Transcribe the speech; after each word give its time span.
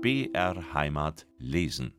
BR 0.00 0.74
Heimat 0.74 1.26
lesen. 1.38 1.92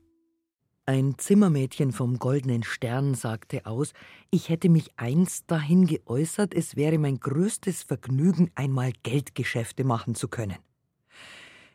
Ein 0.86 1.18
Zimmermädchen 1.18 1.92
vom 1.92 2.18
Goldenen 2.18 2.64
Stern 2.64 3.14
sagte 3.14 3.66
aus, 3.66 3.92
ich 4.32 4.48
hätte 4.48 4.70
mich 4.70 4.92
einst 4.96 5.52
dahin 5.52 5.86
geäußert, 5.86 6.54
es 6.54 6.78
wäre 6.78 6.98
mein 6.98 7.20
größtes 7.20 7.84
Vergnügen, 7.84 8.52
einmal 8.56 8.94
Geldgeschäfte 9.04 9.84
machen 9.84 10.16
zu 10.16 10.30
können. 10.30 10.56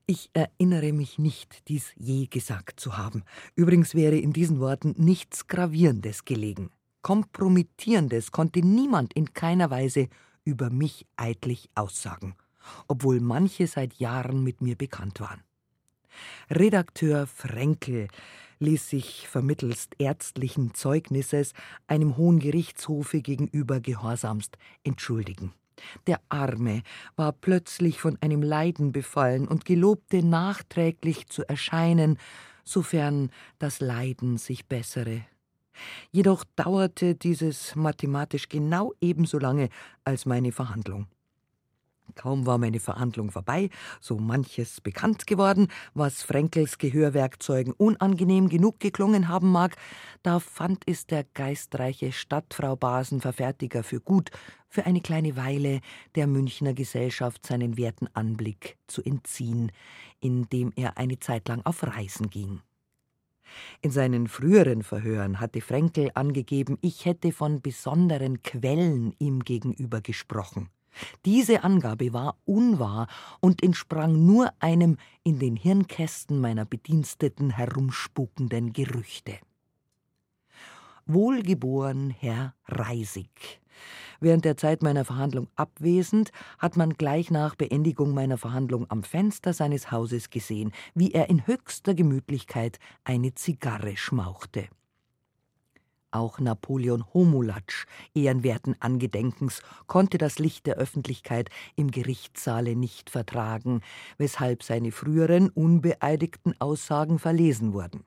Ich 0.07 0.31
erinnere 0.33 0.95
mich 0.95 1.19
nicht, 1.19 1.69
dies 1.69 1.93
je 1.95 2.27
gesagt 2.27 2.81
zu 2.81 2.97
haben. 2.97 3.23
Übrigens 3.55 3.95
wäre 3.95 4.17
in 4.17 4.33
diesen 4.33 4.61
Worten 4.61 4.95
nichts 4.97 5.47
Gravierendes 5.47 6.25
gelegen. 6.25 6.71
Kompromittierendes 7.03 8.33
konnte 8.33 8.61
niemand 8.61 9.13
in 9.13 9.35
keiner 9.35 9.71
Weise 9.71 10.09
über 10.43 10.71
mich 10.71 11.07
eidlich 11.17 11.69
aussagen, 11.75 12.35
obwohl 12.89 13.21
manche 13.21 13.67
seit 13.67 13.97
Jahren 13.97 14.43
mit 14.43 14.63
mir 14.63 14.75
bekannt 14.75 15.21
waren. 15.21 15.43
Redakteur 16.51 17.27
Frenkel 17.27 18.09
ließ 18.59 18.89
sich 18.89 19.29
vermittelst 19.29 19.95
ärztlichen 19.99 20.75
Zeugnisses 20.75 21.53
einem 21.87 22.17
hohen 22.17 22.39
Gerichtshofe 22.39 23.21
gegenüber 23.21 23.81
gehorsamst 23.81 24.57
entschuldigen. 24.85 25.53
Der 26.07 26.21
Arme 26.29 26.83
war 27.17 27.33
plötzlich 27.33 28.01
von 28.01 28.17
einem 28.21 28.43
Leiden 28.43 28.93
befallen 28.93 29.49
und 29.49 29.65
gelobte 29.65 30.25
nachträglich 30.25 31.27
zu 31.27 31.49
erscheinen, 31.49 32.19
sofern 32.65 33.31
das 33.59 33.81
Leiden 33.81 34.39
sich 34.39 34.67
bessere. 34.67 35.23
Jedoch 36.13 36.45
dauerte 36.57 37.17
dieses 37.17 37.75
mathematisch 37.75 38.49
genau 38.49 38.93
ebenso 39.01 39.39
lange 39.39 39.69
als 40.05 40.25
meine 40.25 40.53
Verhandlung. 40.53 41.09
Kaum 42.15 42.47
war 42.47 42.59
meine 42.59 42.81
Verhandlung 42.81 43.31
vorbei, 43.31 43.71
so 44.01 44.19
manches 44.19 44.81
bekannt 44.81 45.27
geworden, 45.27 45.69
was 45.95 46.23
Frenkels 46.23 46.79
Gehörwerkzeugen 46.79 47.73
unangenehm 47.73 48.49
genug 48.49 48.79
geklungen 48.81 49.29
haben 49.29 49.51
mag, 49.51 49.77
da 50.23 50.39
fand 50.39 50.85
es 50.87 51.07
der 51.07 51.25
geistreiche 51.35 52.13
Stadtfrau 52.13 52.77
Basenverfertiger 52.77 53.83
für 53.83 54.01
gut, 54.01 54.31
für 54.69 54.87
eine 54.87 55.01
kleine 55.01 55.37
Weile 55.37 55.81
der 56.15 56.27
Münchner 56.27 56.75
Gesellschaft 56.75 57.47
seinen 57.47 57.77
werten 57.77 58.09
Anblick 58.13 58.77
zu 58.87 59.03
entziehen, 59.03 59.73
indem 60.21 60.73
er 60.77 60.99
eine 60.99 61.19
Zeit 61.19 61.49
lang 61.49 61.63
auf 61.65 61.83
Reisen 61.83 62.31
ging. 62.31 62.61
In 63.83 63.91
seinen 63.91 64.27
früheren 64.27 64.83
Verhören 64.83 65.41
hatte 65.41 65.61
Frenkel 65.61 66.11
angegeben, 66.15 66.79
ich 66.81 67.05
hätte 67.05 67.33
von 67.33 67.61
besonderen 67.61 68.43
Quellen 68.43 69.15
ihm 69.19 69.45
gegenüber 69.45 70.01
gesprochen. 70.01 70.71
Diese 71.25 71.65
Angabe 71.65 72.13
war 72.13 72.37
unwahr 72.45 73.09
und 73.41 73.63
entsprang 73.63 74.25
nur 74.25 74.53
einem 74.61 74.97
in 75.23 75.39
den 75.39 75.57
Hirnkästen 75.57 76.41
meiner 76.41 76.65
Bediensteten 76.65 77.51
herumspukenden 77.51 78.73
Gerüchte. 78.73 79.39
Wohlgeboren 81.07 82.11
Herr 82.11 82.55
Reisig. 82.67 83.61
Während 84.21 84.45
der 84.45 84.57
Zeit 84.57 84.83
meiner 84.83 85.05
Verhandlung 85.05 85.49
abwesend, 85.57 86.31
hat 86.59 86.77
man 86.77 86.95
gleich 86.95 87.31
nach 87.31 87.57
Beendigung 87.57 88.15
meiner 88.15 88.39
Verhandlung 88.39 88.91
am 88.91 89.03
Fenster 89.03 89.53
seines 89.53 89.91
Hauses 89.91 90.31
gesehen, 90.31 90.73
wie 90.95 91.13
er 91.13 91.29
in 91.29 91.47
höchster 91.47 91.95
Gemütlichkeit 91.95 92.79
eine 93.05 93.35
Zigarre 93.35 93.97
schmauchte. 93.97 94.69
Auch 96.15 96.39
Napoleon 96.39 97.05
Homulatsch, 97.13 97.87
ehrenwerten 98.15 98.77
Angedenkens, 98.79 99.63
konnte 99.89 100.17
das 100.17 100.39
Licht 100.39 100.65
der 100.65 100.77
Öffentlichkeit 100.77 101.51
im 101.75 101.91
Gerichtssaale 101.91 102.77
nicht 102.77 103.11
vertragen, 103.11 103.81
weshalb 104.17 104.63
seine 104.63 104.93
früheren 104.93 105.49
unbeeidigten 105.51 106.55
Aussagen 106.61 107.19
verlesen 107.19 107.73
wurden. 107.73 108.05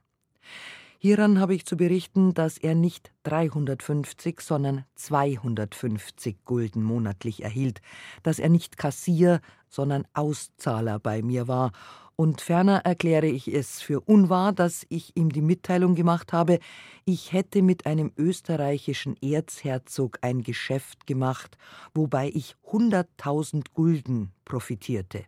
Hieran 1.00 1.42
habe 1.42 1.54
ich 1.54 1.66
zu 1.66 1.76
berichten, 1.76 2.34
dass 2.34 2.58
er 2.58 2.76
nicht 2.76 3.12
350, 3.24 4.40
sondern 4.40 4.86
250 4.96 6.46
Gulden 6.46 6.84
monatlich 6.84 7.44
erhielt, 7.44 7.82
dass 8.24 8.40
er 8.40 8.48
nicht 8.48 8.78
Kassier, 8.78 9.42
sondern 9.68 10.08
Auszahler 10.14 10.98
bei 10.98 11.22
mir 11.22 11.50
war 11.50 11.74
und 12.18 12.42
ferner 12.42 12.80
erkläre 12.80 13.28
ich 13.28 13.48
es 13.48 13.80
für 13.80 14.02
unwahr, 14.02 14.52
dass 14.52 14.86
ich 14.90 15.16
ihm 15.16 15.32
die 15.32 15.42
Mitteilung 15.42 15.94
gemacht 15.94 16.34
habe, 16.34 16.60
ich 17.06 17.32
hätte 17.32 17.62
mit 17.62 17.86
einem 17.86 18.12
österreichischen 18.18 19.16
Erzherzog 19.22 20.18
ein 20.22 20.42
Geschäft 20.42 21.06
gemacht, 21.06 21.58
wobei 21.94 22.30
ich 22.34 22.56
hunderttausend 22.64 23.74
Gulden 23.74 24.34
profitierte. 24.46 25.26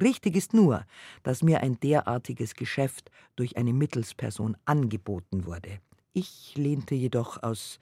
Richtig 0.00 0.36
ist 0.36 0.54
nur, 0.54 0.86
dass 1.24 1.42
mir 1.42 1.60
ein 1.60 1.80
derartiges 1.80 2.54
Geschäft 2.54 3.10
durch 3.34 3.56
eine 3.56 3.72
Mittelsperson 3.72 4.56
angeboten 4.64 5.46
wurde. 5.46 5.80
Ich 6.12 6.54
lehnte 6.56 6.94
jedoch 6.94 7.42
aus 7.42 7.80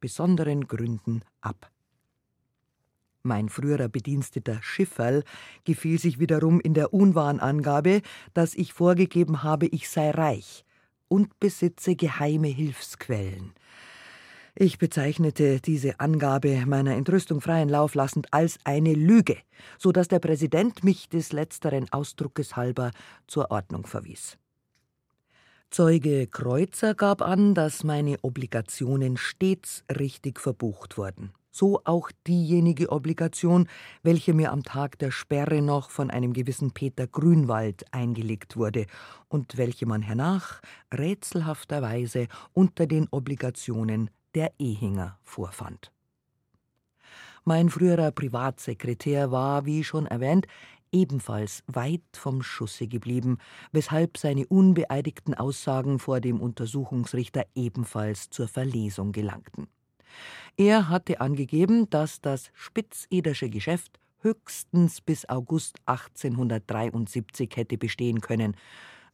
besonderen 0.00 0.68
Gründen 0.68 1.22
ab. 1.40 1.70
Mein 3.24 3.48
früherer 3.48 3.88
Bediensteter 3.88 4.58
Schifferl 4.62 5.22
gefiel 5.64 5.98
sich 6.00 6.18
wiederum 6.18 6.60
in 6.60 6.74
der 6.74 6.92
unwahren 6.92 7.38
Angabe, 7.38 8.02
dass 8.34 8.54
ich 8.54 8.72
vorgegeben 8.72 9.44
habe, 9.44 9.66
ich 9.66 9.88
sei 9.88 10.10
reich 10.10 10.64
und 11.06 11.38
besitze 11.38 11.94
geheime 11.94 12.48
Hilfsquellen. 12.48 13.52
Ich 14.56 14.78
bezeichnete 14.78 15.60
diese 15.60 16.00
Angabe 16.00 16.66
meiner 16.66 16.96
Entrüstung 16.96 17.40
freien 17.40 17.68
Lauf 17.68 17.94
lassend 17.94 18.26
als 18.34 18.58
eine 18.64 18.92
Lüge, 18.92 19.36
so 19.78 19.92
dass 19.92 20.08
der 20.08 20.18
Präsident 20.18 20.82
mich 20.82 21.08
des 21.08 21.32
letzteren 21.32 21.90
Ausdruckes 21.92 22.56
halber 22.56 22.90
zur 23.28 23.52
Ordnung 23.52 23.86
verwies. 23.86 24.36
Zeuge 25.70 26.26
Kreuzer 26.26 26.94
gab 26.94 27.22
an, 27.22 27.54
dass 27.54 27.84
meine 27.84 28.18
Obligationen 28.22 29.16
stets 29.16 29.84
richtig 29.88 30.40
verbucht 30.40 30.98
wurden 30.98 31.32
so 31.52 31.80
auch 31.84 32.10
diejenige 32.26 32.90
Obligation, 32.90 33.68
welche 34.02 34.34
mir 34.34 34.50
am 34.50 34.64
Tag 34.64 34.98
der 34.98 35.12
Sperre 35.12 35.62
noch 35.62 35.90
von 35.90 36.10
einem 36.10 36.32
gewissen 36.32 36.72
Peter 36.72 37.06
Grünwald 37.06 37.84
eingelegt 37.92 38.56
wurde 38.56 38.86
und 39.28 39.56
welche 39.56 39.86
man 39.86 40.02
hernach 40.02 40.60
rätselhafterweise 40.92 42.26
unter 42.52 42.86
den 42.86 43.06
Obligationen 43.10 44.10
der 44.34 44.52
Ehinger 44.58 45.18
vorfand. 45.22 45.92
Mein 47.44 47.68
früherer 47.68 48.12
Privatsekretär 48.12 49.30
war, 49.30 49.66
wie 49.66 49.84
schon 49.84 50.06
erwähnt, 50.06 50.46
ebenfalls 50.92 51.64
weit 51.66 52.02
vom 52.12 52.42
Schusse 52.42 52.86
geblieben, 52.86 53.38
weshalb 53.72 54.16
seine 54.16 54.46
unbeeidigten 54.46 55.34
Aussagen 55.34 55.98
vor 55.98 56.20
dem 56.20 56.40
Untersuchungsrichter 56.40 57.44
ebenfalls 57.54 58.30
zur 58.30 58.46
Verlesung 58.46 59.12
gelangten. 59.12 59.66
Er 60.56 60.88
hatte 60.88 61.20
angegeben, 61.20 61.88
dass 61.90 62.20
das 62.20 62.50
Spitzedersche 62.54 63.50
Geschäft 63.50 63.98
höchstens 64.20 65.00
bis 65.00 65.28
August 65.28 65.76
1873 65.86 67.50
hätte 67.54 67.78
bestehen 67.78 68.20
können. 68.20 68.56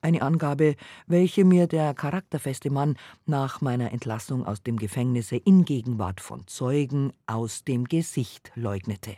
Eine 0.01 0.23
Angabe, 0.23 0.77
welche 1.07 1.45
mir 1.45 1.67
der 1.67 1.93
charakterfeste 1.93 2.71
Mann 2.71 2.97
nach 3.27 3.61
meiner 3.61 3.93
Entlassung 3.93 4.47
aus 4.47 4.63
dem 4.63 4.77
Gefängnisse 4.77 5.37
in 5.37 5.65
Gegenwart 5.65 6.21
von 6.21 6.47
Zeugen 6.47 7.13
aus 7.27 7.65
dem 7.65 7.85
Gesicht 7.85 8.53
leugnete. 8.55 9.17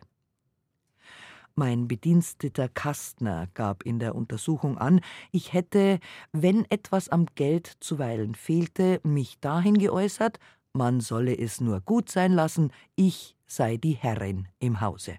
Mein 1.54 1.88
Bediensteter 1.88 2.70
Kastner 2.70 3.48
gab 3.52 3.82
in 3.82 3.98
der 3.98 4.14
Untersuchung 4.14 4.78
an, 4.78 5.02
ich 5.32 5.52
hätte, 5.52 5.98
wenn 6.32 6.64
etwas 6.70 7.10
am 7.10 7.26
Geld 7.34 7.76
zuweilen 7.80 8.34
fehlte, 8.34 9.00
mich 9.02 9.38
dahin 9.40 9.76
geäußert, 9.76 10.38
man 10.72 11.00
solle 11.00 11.36
es 11.36 11.60
nur 11.60 11.80
gut 11.80 12.10
sein 12.10 12.32
lassen, 12.32 12.72
ich 12.96 13.36
sei 13.46 13.76
die 13.76 13.92
Herrin 13.92 14.48
im 14.58 14.80
Hause. 14.80 15.16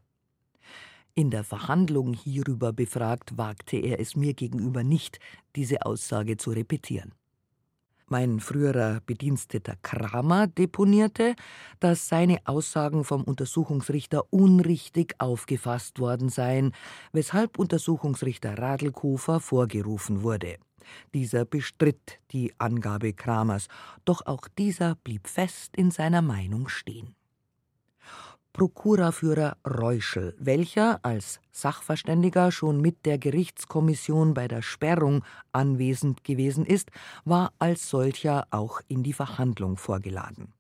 In 1.14 1.30
der 1.30 1.44
Verhandlung 1.44 2.14
hierüber 2.14 2.72
befragt, 2.72 3.38
wagte 3.38 3.78
er 3.78 4.00
es 4.00 4.16
mir 4.16 4.34
gegenüber 4.34 4.84
nicht, 4.84 5.20
diese 5.56 5.86
Aussage 5.86 6.38
zu 6.38 6.52
repetieren. 6.52 7.14
Mein 8.08 8.42
früherer 8.42 9.00
Bediensteter 9.06 9.76
Kramer 9.82 10.48
deponierte, 10.48 11.34
dass 11.80 12.10
seine 12.10 12.40
Aussagen 12.46 13.06
vom 13.06 13.24
Untersuchungsrichter 13.24 14.24
unrichtig 14.34 15.16
aufgefasst 15.20 16.00
worden 16.00 16.28
seien, 16.28 16.74
weshalb 17.14 17.58
Untersuchungsrichter 17.58 18.58
Radlkofer 18.58 19.40
vorgerufen 19.40 20.24
wurde. 20.24 20.58
Dieser 21.14 21.46
bestritt 21.46 22.20
die 22.32 22.54
Angabe 22.58 23.14
Kramers, 23.14 23.68
doch 24.06 24.26
auch 24.26 24.48
dieser 24.58 24.96
blieb 24.96 25.28
fest 25.28 25.76
in 25.76 25.92
seiner 25.92 26.22
Meinung 26.22 26.68
stehen. 26.68 27.16
Prokuraführer 28.54 29.56
Reuschel, 29.66 30.36
welcher 30.38 31.00
als 31.04 31.40
Sachverständiger 31.54 32.52
schon 32.52 32.82
mit 32.82 33.06
der 33.06 33.18
Gerichtskommission 33.18 34.34
bei 34.34 34.50
der 34.50 34.62
Sperrung 34.62 35.24
anwesend 35.54 36.26
gewesen 36.26 36.66
ist, 36.66 36.92
war 37.24 37.54
als 37.60 37.90
solcher 37.90 38.48
auch 38.52 38.82
in 38.90 39.04
die 39.04 39.14
Verhandlung 39.14 39.78
vorgeladen. 39.78 40.54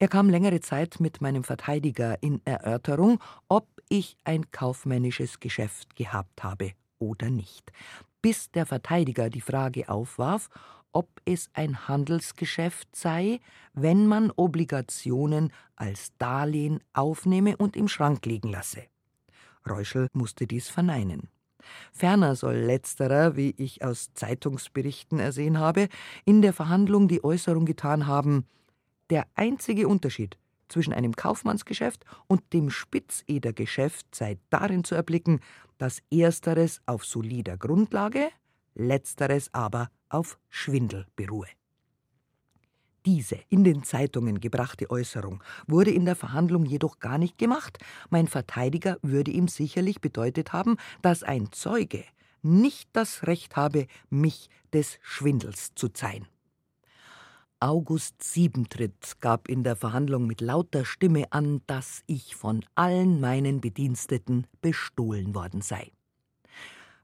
Er 0.00 0.08
kam 0.08 0.28
längere 0.28 0.60
Zeit 0.60 0.98
mit 0.98 1.20
meinem 1.20 1.44
Verteidiger 1.44 2.22
in 2.22 2.42
Erörterung, 2.44 3.20
ob 3.48 3.68
ich 3.88 4.16
ein 4.24 4.50
kaufmännisches 4.50 5.38
Geschäft 5.38 5.94
gehabt 5.94 6.42
habe 6.42 6.72
oder 6.98 7.30
nicht 7.30 7.70
bis 8.26 8.50
der 8.50 8.66
Verteidiger 8.66 9.30
die 9.30 9.40
Frage 9.40 9.88
aufwarf, 9.88 10.48
ob 10.90 11.08
es 11.24 11.48
ein 11.52 11.86
Handelsgeschäft 11.86 12.88
sei, 12.96 13.38
wenn 13.72 14.08
man 14.08 14.32
Obligationen 14.34 15.52
als 15.76 16.10
Darlehen 16.18 16.80
aufnehme 16.92 17.56
und 17.56 17.76
im 17.76 17.86
Schrank 17.86 18.26
liegen 18.26 18.50
lasse. 18.50 18.82
Reuschel 19.64 20.08
musste 20.12 20.48
dies 20.48 20.68
verneinen. 20.68 21.28
Ferner 21.92 22.34
soll 22.34 22.56
letzterer, 22.56 23.36
wie 23.36 23.54
ich 23.58 23.84
aus 23.84 24.12
Zeitungsberichten 24.14 25.20
ersehen 25.20 25.60
habe, 25.60 25.86
in 26.24 26.42
der 26.42 26.52
Verhandlung 26.52 27.06
die 27.06 27.22
Äußerung 27.22 27.64
getan 27.64 28.08
haben, 28.08 28.44
der 29.08 29.28
einzige 29.36 29.86
Unterschied 29.86 30.36
zwischen 30.68 30.92
einem 30.92 31.14
Kaufmannsgeschäft 31.14 32.04
und 32.26 32.52
dem 32.52 32.70
Spitzedergeschäft 32.70 34.14
sei 34.14 34.38
darin 34.50 34.84
zu 34.84 34.94
erblicken, 34.94 35.40
dass 35.78 36.02
ersteres 36.10 36.80
auf 36.86 37.04
solider 37.04 37.56
Grundlage, 37.56 38.28
letzteres 38.74 39.52
aber 39.52 39.90
auf 40.08 40.38
Schwindel 40.48 41.06
beruhe. 41.16 41.48
Diese 43.06 43.38
in 43.48 43.62
den 43.62 43.84
Zeitungen 43.84 44.40
gebrachte 44.40 44.90
Äußerung 44.90 45.42
wurde 45.68 45.92
in 45.92 46.04
der 46.04 46.16
Verhandlung 46.16 46.64
jedoch 46.64 46.98
gar 46.98 47.18
nicht 47.18 47.38
gemacht. 47.38 47.78
Mein 48.10 48.26
Verteidiger 48.26 48.98
würde 49.00 49.30
ihm 49.30 49.46
sicherlich 49.46 50.00
bedeutet 50.00 50.52
haben, 50.52 50.76
dass 51.02 51.22
ein 51.22 51.52
Zeuge 51.52 52.04
nicht 52.42 52.88
das 52.92 53.24
Recht 53.26 53.54
habe, 53.54 53.86
mich 54.10 54.50
des 54.72 54.98
Schwindels 55.02 55.72
zu 55.76 55.88
zeihen. 55.88 56.26
August 57.60 58.22
Siebentritt 58.22 59.18
gab 59.20 59.48
in 59.48 59.64
der 59.64 59.76
Verhandlung 59.76 60.26
mit 60.26 60.42
lauter 60.42 60.84
Stimme 60.84 61.24
an, 61.32 61.62
dass 61.66 62.02
ich 62.06 62.36
von 62.36 62.62
allen 62.74 63.18
meinen 63.18 63.62
Bediensteten 63.62 64.46
bestohlen 64.60 65.34
worden 65.34 65.62
sei. 65.62 65.90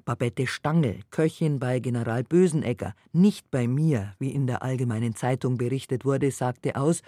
Babette 0.05 0.47
Stangl, 0.47 1.01
Köchin 1.11 1.59
bei 1.59 1.79
General 1.79 2.23
Bösenegger, 2.23 2.95
nicht 3.13 3.51
bei 3.51 3.67
mir, 3.67 4.15
wie 4.19 4.31
in 4.31 4.47
der 4.47 4.63
Allgemeinen 4.63 5.15
Zeitung 5.15 5.57
berichtet 5.57 6.05
wurde, 6.05 6.31
sagte 6.31 6.77
aus, 6.77 7.01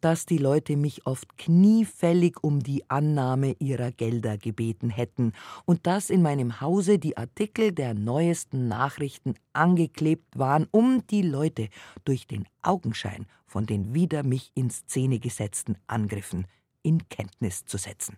dass 0.00 0.26
die 0.26 0.38
Leute 0.38 0.76
mich 0.76 1.06
oft 1.06 1.38
kniefällig 1.38 2.42
um 2.42 2.60
die 2.60 2.88
Annahme 2.88 3.56
ihrer 3.58 3.92
Gelder 3.92 4.38
gebeten 4.38 4.90
hätten 4.90 5.32
und 5.64 5.86
dass 5.86 6.10
in 6.10 6.22
meinem 6.22 6.60
Hause 6.60 6.98
die 6.98 7.16
Artikel 7.16 7.72
der 7.72 7.94
neuesten 7.94 8.68
Nachrichten 8.68 9.34
angeklebt 9.52 10.38
waren, 10.38 10.66
um 10.70 11.06
die 11.08 11.22
Leute 11.22 11.68
durch 12.04 12.26
den 12.26 12.46
Augenschein 12.62 13.26
von 13.46 13.66
den 13.66 13.94
wider 13.94 14.22
mich 14.22 14.52
in 14.54 14.70
Szene 14.70 15.18
gesetzten 15.18 15.76
Angriffen 15.86 16.46
in 16.82 17.08
Kenntnis 17.08 17.64
zu 17.64 17.78
setzen. 17.78 18.16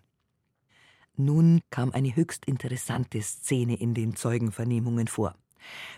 Nun 1.17 1.61
kam 1.69 1.91
eine 1.91 2.15
höchst 2.15 2.45
interessante 2.45 3.21
Szene 3.21 3.75
in 3.75 3.93
den 3.93 4.15
Zeugenvernehmungen 4.15 5.07
vor. 5.07 5.35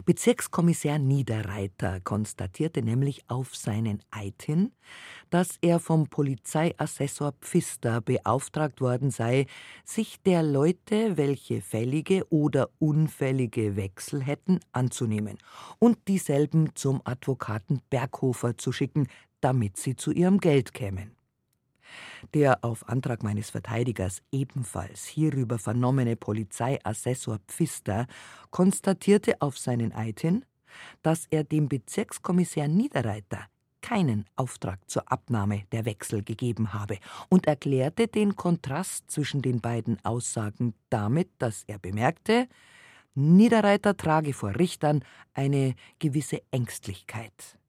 Bezirkskommissar 0.05 0.99
Niederreiter 0.99 1.99
konstatierte 2.01 2.81
nämlich 2.81 3.23
auf 3.27 3.55
seinen 3.55 4.01
Eid 4.11 4.43
hin, 4.43 4.71
dass 5.29 5.57
er 5.61 5.79
vom 5.79 6.07
Polizeiassessor 6.07 7.33
Pfister 7.41 8.01
beauftragt 8.01 8.81
worden 8.81 9.11
sei, 9.11 9.45
sich 9.83 10.21
der 10.21 10.43
Leute, 10.43 11.17
welche 11.17 11.61
fällige 11.61 12.25
oder 12.29 12.69
unfällige 12.79 13.75
Wechsel 13.75 14.21
hätten, 14.21 14.59
anzunehmen 14.71 15.37
und 15.79 15.97
dieselben 16.07 16.75
zum 16.75 17.01
Advokaten 17.03 17.81
Berghofer 17.89 18.57
zu 18.57 18.71
schicken, 18.71 19.07
damit 19.41 19.77
sie 19.77 19.95
zu 19.95 20.11
ihrem 20.11 20.39
Geld 20.39 20.73
kämen. 20.73 21.15
Der 22.33 22.63
auf 22.63 22.87
Antrag 22.87 23.23
meines 23.23 23.49
Verteidigers 23.49 24.21
ebenfalls 24.31 25.05
hierüber 25.05 25.59
vernommene 25.59 26.15
Polizeiassessor 26.15 27.39
Pfister 27.47 28.07
konstatierte 28.51 29.41
auf 29.41 29.57
seinen 29.57 29.93
Eid 29.93 30.21
hin, 30.21 30.45
dass 31.01 31.27
er 31.29 31.43
dem 31.43 31.69
Bezirkskommissär 31.69 32.67
Niederreiter 32.67 33.47
keinen 33.81 34.25
Auftrag 34.35 34.79
zur 34.89 35.11
Abnahme 35.11 35.63
der 35.71 35.85
Wechsel 35.85 36.23
gegeben 36.23 36.73
habe 36.73 36.97
und 37.29 37.47
erklärte 37.47 38.07
den 38.07 38.35
Kontrast 38.35 39.11
zwischen 39.11 39.41
den 39.41 39.59
beiden 39.59 40.03
Aussagen 40.03 40.73
damit, 40.89 41.29
dass 41.37 41.63
er 41.67 41.77
bemerkte, 41.79 42.47
Niederreiter 43.13 43.95
trage 43.95 44.33
vor 44.33 44.55
Richtern 44.55 45.03
eine 45.33 45.75
gewisse 45.99 46.41
Ängstlichkeit. 46.49 47.59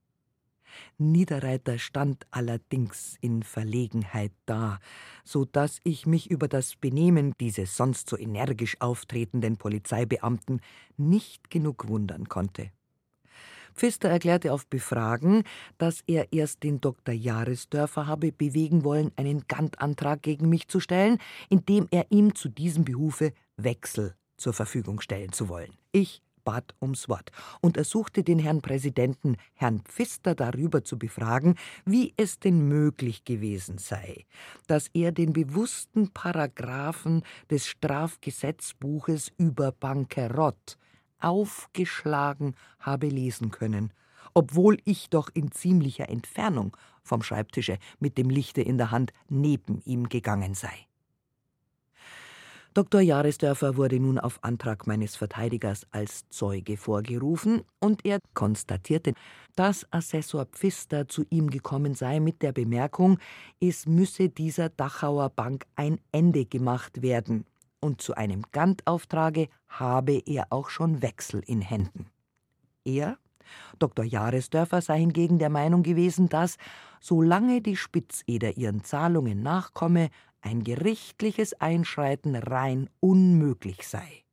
Niederreiter 0.98 1.78
stand 1.78 2.26
allerdings 2.30 3.16
in 3.20 3.42
Verlegenheit 3.42 4.32
da, 4.46 4.78
so 5.24 5.44
dass 5.44 5.80
ich 5.84 6.06
mich 6.06 6.30
über 6.30 6.48
das 6.48 6.76
Benehmen 6.76 7.32
dieses 7.40 7.76
sonst 7.76 8.08
so 8.08 8.16
energisch 8.16 8.80
auftretenden 8.80 9.56
Polizeibeamten 9.56 10.60
nicht 10.96 11.50
genug 11.50 11.88
wundern 11.88 12.28
konnte. 12.28 12.70
Pfister 13.74 14.08
erklärte 14.08 14.52
auf 14.52 14.66
Befragen, 14.68 15.42
dass 15.78 16.02
er 16.06 16.32
erst 16.32 16.62
den 16.62 16.80
Dr. 16.80 17.14
Jahresdörfer 17.14 18.06
habe 18.06 18.30
bewegen 18.30 18.84
wollen, 18.84 19.10
einen 19.16 19.46
Gantantrag 19.48 20.22
gegen 20.22 20.48
mich 20.48 20.68
zu 20.68 20.78
stellen, 20.80 21.18
indem 21.48 21.88
er 21.90 22.06
ihm 22.10 22.34
zu 22.34 22.48
diesem 22.48 22.84
Behufe 22.84 23.32
Wechsel 23.56 24.14
zur 24.36 24.52
Verfügung 24.52 25.00
stellen 25.00 25.32
zu 25.32 25.48
wollen. 25.48 25.72
Ich 25.92 26.22
bat 26.44 26.74
ums 26.80 27.08
Wort 27.08 27.30
und 27.60 27.76
ersuchte 27.76 28.22
den 28.22 28.38
Herrn 28.38 28.60
Präsidenten, 28.60 29.36
Herrn 29.54 29.80
Pfister, 29.80 30.34
darüber 30.34 30.84
zu 30.84 30.98
befragen, 30.98 31.56
wie 31.84 32.14
es 32.16 32.38
denn 32.38 32.68
möglich 32.68 33.24
gewesen 33.24 33.78
sei, 33.78 34.26
dass 34.66 34.88
er 34.92 35.12
den 35.12 35.32
bewussten 35.32 36.10
Paragraphen 36.10 37.22
des 37.50 37.66
Strafgesetzbuches 37.66 39.32
über 39.38 39.72
Bankerott 39.72 40.76
aufgeschlagen 41.20 42.54
habe 42.78 43.08
lesen 43.08 43.50
können, 43.50 43.92
obwohl 44.34 44.78
ich 44.84 45.08
doch 45.10 45.30
in 45.32 45.50
ziemlicher 45.52 46.08
Entfernung 46.08 46.76
vom 47.02 47.22
Schreibtische 47.22 47.78
mit 47.98 48.18
dem 48.18 48.30
Lichte 48.30 48.60
in 48.62 48.78
der 48.78 48.90
Hand 48.90 49.12
neben 49.28 49.80
ihm 49.84 50.08
gegangen 50.08 50.54
sei. 50.54 50.86
Dr. 52.74 53.00
Jahresdörfer 53.00 53.76
wurde 53.76 54.00
nun 54.00 54.18
auf 54.18 54.42
Antrag 54.42 54.88
meines 54.88 55.14
Verteidigers 55.14 55.86
als 55.92 56.28
Zeuge 56.30 56.76
vorgerufen 56.76 57.62
und 57.78 58.04
er 58.04 58.18
konstatierte, 58.34 59.14
dass 59.54 59.86
Assessor 59.92 60.46
Pfister 60.46 61.06
zu 61.06 61.24
ihm 61.30 61.50
gekommen 61.50 61.94
sei 61.94 62.18
mit 62.18 62.42
der 62.42 62.50
Bemerkung, 62.50 63.18
es 63.60 63.86
müsse 63.86 64.28
dieser 64.28 64.70
Dachauer 64.70 65.30
Bank 65.30 65.66
ein 65.76 66.00
Ende 66.10 66.46
gemacht 66.46 67.00
werden 67.00 67.46
und 67.78 68.02
zu 68.02 68.16
einem 68.16 68.42
Gantauftrage 68.50 69.46
habe 69.68 70.20
er 70.26 70.48
auch 70.50 70.68
schon 70.68 71.00
Wechsel 71.00 71.44
in 71.46 71.60
Händen. 71.60 72.06
Er, 72.84 73.18
Dr. 73.78 74.04
Jahresdörfer, 74.04 74.80
sei 74.80 74.98
hingegen 74.98 75.38
der 75.38 75.50
Meinung 75.50 75.84
gewesen, 75.84 76.28
dass, 76.28 76.56
solange 77.00 77.60
die 77.60 77.76
Spitzeder 77.76 78.56
ihren 78.56 78.82
Zahlungen 78.82 79.44
nachkomme, 79.44 80.08
ein 80.44 80.62
gerichtliches 80.62 81.54
Einschreiten 81.54 82.36
rein 82.36 82.88
unmöglich 83.00 83.88
sei. 83.88 84.24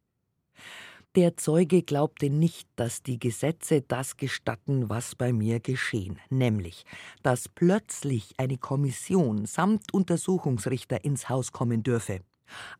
Der 1.15 1.35
Zeuge 1.35 1.83
glaubte 1.83 2.29
nicht, 2.29 2.69
dass 2.77 3.03
die 3.03 3.19
Gesetze 3.19 3.81
das 3.81 4.15
gestatten, 4.15 4.89
was 4.89 5.15
bei 5.15 5.33
mir 5.33 5.59
geschehen, 5.59 6.19
nämlich, 6.29 6.85
dass 7.21 7.49
plötzlich 7.49 8.33
eine 8.37 8.57
Kommission 8.57 9.45
samt 9.45 9.93
Untersuchungsrichter 9.93 11.03
ins 11.03 11.27
Haus 11.27 11.51
kommen 11.51 11.83
dürfe. 11.83 12.21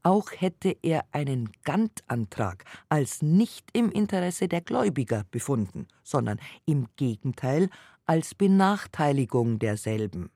Auch 0.02 0.32
hätte 0.32 0.78
er 0.82 1.06
einen 1.12 1.50
Gantantrag 1.64 2.64
als 2.88 3.22
nicht 3.22 3.68
im 3.74 3.92
Interesse 3.92 4.48
der 4.48 4.62
Gläubiger 4.62 5.26
befunden, 5.30 5.88
sondern 6.04 6.40
im 6.66 6.88
Gegenteil 6.96 7.70
als 8.06 8.34
Benachteiligung 8.34 9.60
derselben 9.60 10.30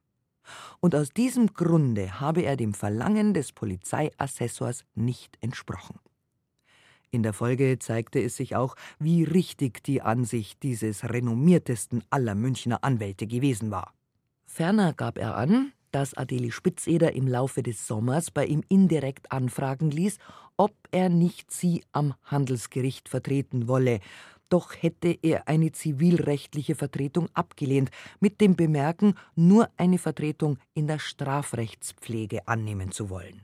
und 0.79 0.95
aus 0.95 1.09
diesem 1.09 1.53
Grunde 1.53 2.19
habe 2.19 2.41
er 2.41 2.55
dem 2.55 2.73
Verlangen 2.73 3.33
des 3.33 3.51
Polizeiassessors 3.51 4.85
nicht 4.95 5.37
entsprochen. 5.41 5.99
In 7.11 7.23
der 7.23 7.33
Folge 7.33 7.79
zeigte 7.79 8.19
es 8.19 8.35
sich 8.35 8.55
auch, 8.55 8.75
wie 8.99 9.23
richtig 9.23 9.83
die 9.83 10.01
Ansicht 10.01 10.63
dieses 10.63 11.05
renommiertesten 11.05 12.03
aller 12.09 12.35
Münchner 12.35 12.83
Anwälte 12.83 13.25
gewesen 13.25 13.71
war. 13.71 13.93
Ferner 14.45 14.93
gab 14.93 15.17
er 15.17 15.37
an, 15.37 15.71
dass 15.91 16.13
Adeli 16.13 16.51
Spitzeder 16.51 17.13
im 17.13 17.25
Laufe 17.25 17.63
des 17.63 17.87
Sommers 17.87 18.29
bei 18.29 18.45
ihm 18.45 18.63
indirekt 18.67 19.31
anfragen 19.31 19.91
ließ, 19.91 20.17
ob 20.57 20.73
er 20.91 21.07
nicht 21.07 21.51
sie 21.51 21.85
am 21.93 22.15
Handelsgericht 22.23 23.07
vertreten 23.07 23.69
wolle, 23.69 24.01
doch 24.49 24.73
hätte 24.79 25.17
er 25.21 25.47
eine 25.47 25.71
zivilrechtliche 25.71 26.75
Vertretung 26.75 27.29
abgelehnt, 27.33 27.91
mit 28.19 28.41
dem 28.41 28.55
Bemerken, 28.55 29.15
nur 29.35 29.69
eine 29.77 29.97
Vertretung 29.97 30.57
in 30.73 30.87
der 30.87 30.99
Strafrechtspflege 30.99 32.47
annehmen 32.47 32.91
zu 32.91 33.09
wollen. 33.09 33.41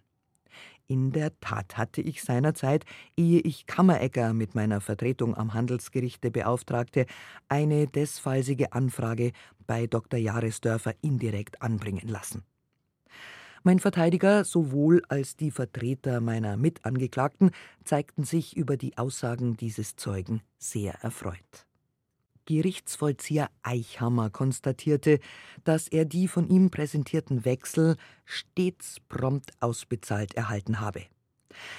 In 0.87 1.13
der 1.13 1.39
Tat 1.39 1.77
hatte 1.77 2.01
ich 2.01 2.21
seinerzeit, 2.21 2.83
ehe 3.15 3.39
ich 3.39 3.65
Kammeregger 3.65 4.33
mit 4.33 4.55
meiner 4.55 4.81
Vertretung 4.81 5.37
am 5.37 5.53
Handelsgerichte 5.53 6.31
beauftragte, 6.31 7.05
eine 7.47 7.87
desfallsige 7.87 8.73
Anfrage 8.73 9.31
bei 9.65 9.87
Dr. 9.87 10.19
Jahresdörfer 10.19 10.93
indirekt 11.01 11.61
anbringen 11.61 12.09
lassen. 12.09 12.43
Mein 13.63 13.77
Verteidiger 13.77 14.43
sowohl 14.43 15.03
als 15.07 15.35
die 15.35 15.51
Vertreter 15.51 16.19
meiner 16.19 16.57
Mitangeklagten 16.57 17.51
zeigten 17.83 18.23
sich 18.23 18.57
über 18.57 18.75
die 18.75 18.97
Aussagen 18.97 19.55
dieses 19.55 19.95
Zeugen 19.95 20.41
sehr 20.57 20.95
erfreut. 21.01 21.67
Gerichtsvollzieher 22.45 23.49
Eichhammer 23.61 24.31
konstatierte, 24.31 25.19
dass 25.63 25.87
er 25.87 26.05
die 26.05 26.27
von 26.27 26.49
ihm 26.49 26.71
präsentierten 26.71 27.45
Wechsel 27.45 27.97
stets 28.25 28.99
prompt 29.07 29.51
ausbezahlt 29.59 30.33
erhalten 30.33 30.79
habe. 30.79 31.03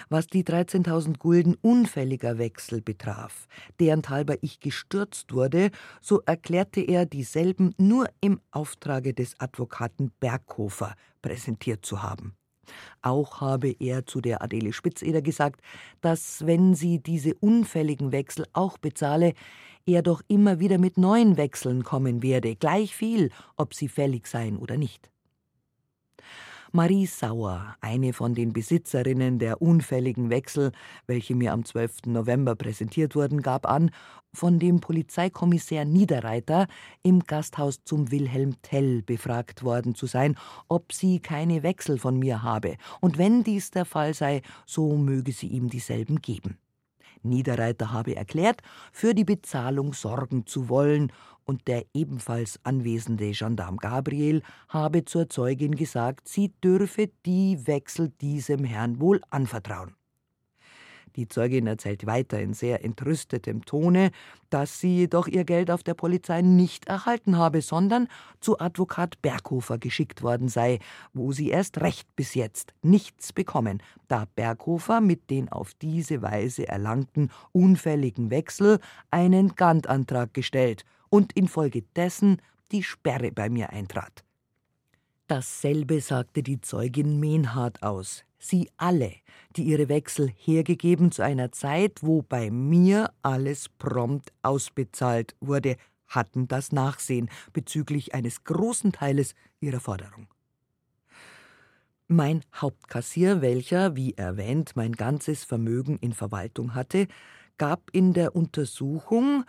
Was 0.08 0.26
die 0.26 0.44
13.000 0.44 1.18
Gulden 1.18 1.56
unfälliger 1.60 2.38
Wechsel 2.38 2.80
betraf, 2.80 3.46
deren 3.80 4.02
halber 4.08 4.36
ich 4.42 4.60
gestürzt 4.60 5.32
wurde, 5.32 5.70
so 6.00 6.20
erklärte 6.26 6.80
er 6.80 7.06
dieselben 7.06 7.74
nur 7.78 8.06
im 8.20 8.40
Auftrage 8.50 9.14
des 9.14 9.38
Advokaten 9.38 10.12
Berghofer 10.20 10.94
präsentiert 11.20 11.84
zu 11.86 12.02
haben. 12.02 12.34
Auch 13.02 13.40
habe 13.40 13.74
er 13.78 14.06
zu 14.06 14.20
der 14.20 14.42
Adele 14.42 14.72
Spitzeder 14.72 15.22
gesagt, 15.22 15.60
dass, 16.00 16.46
wenn 16.46 16.74
sie 16.74 17.00
diese 17.00 17.34
unfälligen 17.34 18.12
Wechsel 18.12 18.46
auch 18.52 18.78
bezahle, 18.78 19.34
er 19.86 20.02
doch 20.02 20.22
immer 20.28 20.60
wieder 20.60 20.78
mit 20.78 20.96
neuen 20.96 21.36
Wechseln 21.36 21.82
kommen 21.82 22.22
werde, 22.22 22.54
gleich 22.54 22.94
viel, 22.94 23.30
ob 23.56 23.74
sie 23.74 23.88
fällig 23.88 24.26
seien 24.26 24.56
oder 24.56 24.76
nicht. 24.76 25.11
Marie 26.74 27.04
Sauer, 27.04 27.76
eine 27.82 28.14
von 28.14 28.34
den 28.34 28.54
Besitzerinnen 28.54 29.38
der 29.38 29.60
unfälligen 29.60 30.30
Wechsel, 30.30 30.72
welche 31.06 31.34
mir 31.34 31.52
am 31.52 31.66
12. 31.66 32.06
November 32.06 32.54
präsentiert 32.56 33.14
wurden, 33.14 33.42
gab 33.42 33.66
an, 33.66 33.90
von 34.32 34.58
dem 34.58 34.80
Polizeikommissär 34.80 35.84
Niederreiter 35.84 36.68
im 37.02 37.20
Gasthaus 37.24 37.84
zum 37.84 38.10
Wilhelm 38.10 38.54
Tell 38.62 39.02
befragt 39.02 39.64
worden 39.64 39.94
zu 39.94 40.06
sein, 40.06 40.34
ob 40.66 40.94
sie 40.94 41.20
keine 41.20 41.62
Wechsel 41.62 41.98
von 41.98 42.18
mir 42.18 42.42
habe, 42.42 42.78
und 43.02 43.18
wenn 43.18 43.44
dies 43.44 43.70
der 43.70 43.84
Fall 43.84 44.14
sei, 44.14 44.40
so 44.64 44.96
möge 44.96 45.32
sie 45.32 45.48
ihm 45.48 45.68
dieselben 45.68 46.22
geben. 46.22 46.56
Niederreiter 47.22 47.92
habe 47.92 48.16
erklärt, 48.16 48.62
für 48.92 49.14
die 49.14 49.24
Bezahlung 49.24 49.92
sorgen 49.92 50.46
zu 50.46 50.68
wollen 50.68 51.12
und 51.44 51.66
der 51.68 51.84
ebenfalls 51.94 52.60
anwesende 52.64 53.30
Gendarm 53.32 53.76
Gabriel 53.76 54.42
habe 54.68 55.04
zur 55.04 55.28
Zeugin 55.28 55.74
gesagt, 55.74 56.28
sie 56.28 56.52
dürfe 56.62 57.10
die 57.26 57.66
Wechsel 57.66 58.10
diesem 58.20 58.64
Herrn 58.64 59.00
wohl 59.00 59.20
anvertrauen. 59.30 59.94
Die 61.16 61.28
Zeugin 61.28 61.66
erzählt 61.66 62.06
weiter 62.06 62.40
in 62.40 62.54
sehr 62.54 62.84
entrüstetem 62.84 63.64
Tone, 63.64 64.10
dass 64.50 64.80
sie 64.80 64.96
jedoch 64.96 65.28
ihr 65.28 65.44
Geld 65.44 65.70
auf 65.70 65.82
der 65.82 65.94
Polizei 65.94 66.42
nicht 66.42 66.86
erhalten 66.86 67.36
habe, 67.36 67.60
sondern 67.60 68.08
zu 68.40 68.58
Advokat 68.58 69.20
Berghofer 69.22 69.78
geschickt 69.78 70.22
worden 70.22 70.48
sei, 70.48 70.78
wo 71.12 71.32
sie 71.32 71.50
erst 71.50 71.80
recht 71.80 72.08
bis 72.16 72.34
jetzt 72.34 72.72
nichts 72.82 73.32
bekommen, 73.32 73.82
da 74.08 74.26
Berghofer 74.34 75.00
mit 75.00 75.30
den 75.30 75.50
auf 75.50 75.74
diese 75.74 76.22
Weise 76.22 76.66
erlangten 76.66 77.30
unfälligen 77.52 78.30
Wechsel 78.30 78.78
einen 79.10 79.54
Gantantrag 79.54 80.32
gestellt 80.34 80.84
und 81.08 81.32
infolgedessen 81.34 82.40
die 82.72 82.82
Sperre 82.82 83.32
bei 83.32 83.50
mir 83.50 83.70
eintrat. 83.70 84.24
Dasselbe 85.32 86.02
sagte 86.02 86.42
die 86.42 86.60
Zeugin 86.60 87.18
Menhard 87.18 87.82
aus. 87.82 88.22
Sie 88.38 88.68
alle, 88.76 89.14
die 89.56 89.62
ihre 89.62 89.88
Wechsel 89.88 90.28
hergegeben 90.28 91.10
zu 91.10 91.22
einer 91.22 91.52
Zeit, 91.52 92.00
wo 92.02 92.20
bei 92.20 92.50
mir 92.50 93.10
alles 93.22 93.70
prompt 93.70 94.30
ausbezahlt 94.42 95.34
wurde, 95.40 95.76
hatten 96.06 96.48
das 96.48 96.70
Nachsehen 96.70 97.30
bezüglich 97.54 98.14
eines 98.14 98.44
großen 98.44 98.92
Teiles 98.92 99.34
ihrer 99.58 99.80
Forderung. 99.80 100.26
Mein 102.08 102.42
Hauptkassier, 102.54 103.40
welcher, 103.40 103.96
wie 103.96 104.12
erwähnt, 104.12 104.72
mein 104.74 104.92
ganzes 104.92 105.44
Vermögen 105.44 105.96
in 105.96 106.12
Verwaltung 106.12 106.74
hatte, 106.74 107.06
gab 107.56 107.88
in 107.92 108.12
der 108.12 108.36
Untersuchung 108.36 109.46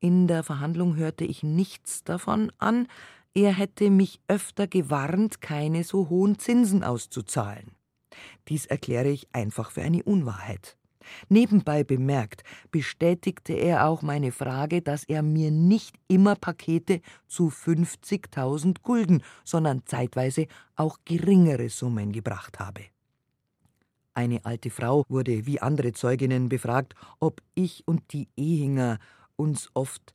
in 0.00 0.28
der 0.28 0.44
Verhandlung 0.44 0.94
hörte 0.94 1.24
ich 1.24 1.42
nichts 1.42 2.04
davon 2.04 2.52
an, 2.58 2.86
er 3.38 3.52
hätte 3.52 3.88
mich 3.88 4.20
öfter 4.26 4.66
gewarnt, 4.66 5.40
keine 5.40 5.84
so 5.84 6.08
hohen 6.08 6.40
Zinsen 6.40 6.82
auszuzahlen. 6.82 7.70
Dies 8.48 8.66
erkläre 8.66 9.10
ich 9.10 9.28
einfach 9.32 9.70
für 9.70 9.82
eine 9.82 10.02
Unwahrheit. 10.02 10.76
Nebenbei 11.28 11.84
bemerkt 11.84 12.42
bestätigte 12.72 13.52
er 13.52 13.86
auch 13.86 14.02
meine 14.02 14.32
Frage, 14.32 14.82
dass 14.82 15.04
er 15.04 15.22
mir 15.22 15.52
nicht 15.52 15.94
immer 16.08 16.34
Pakete 16.34 17.00
zu 17.28 17.48
50.000 17.48 18.82
Gulden, 18.82 19.22
sondern 19.44 19.86
zeitweise 19.86 20.48
auch 20.74 20.98
geringere 21.04 21.68
Summen 21.68 22.10
gebracht 22.10 22.58
habe. 22.58 22.82
Eine 24.14 24.44
alte 24.44 24.70
Frau 24.70 25.04
wurde 25.08 25.46
wie 25.46 25.62
andere 25.62 25.92
Zeuginnen 25.92 26.48
befragt, 26.48 26.96
ob 27.20 27.40
ich 27.54 27.86
und 27.86 28.12
die 28.12 28.28
Ehinger 28.36 28.98
uns 29.36 29.70
oft 29.74 30.12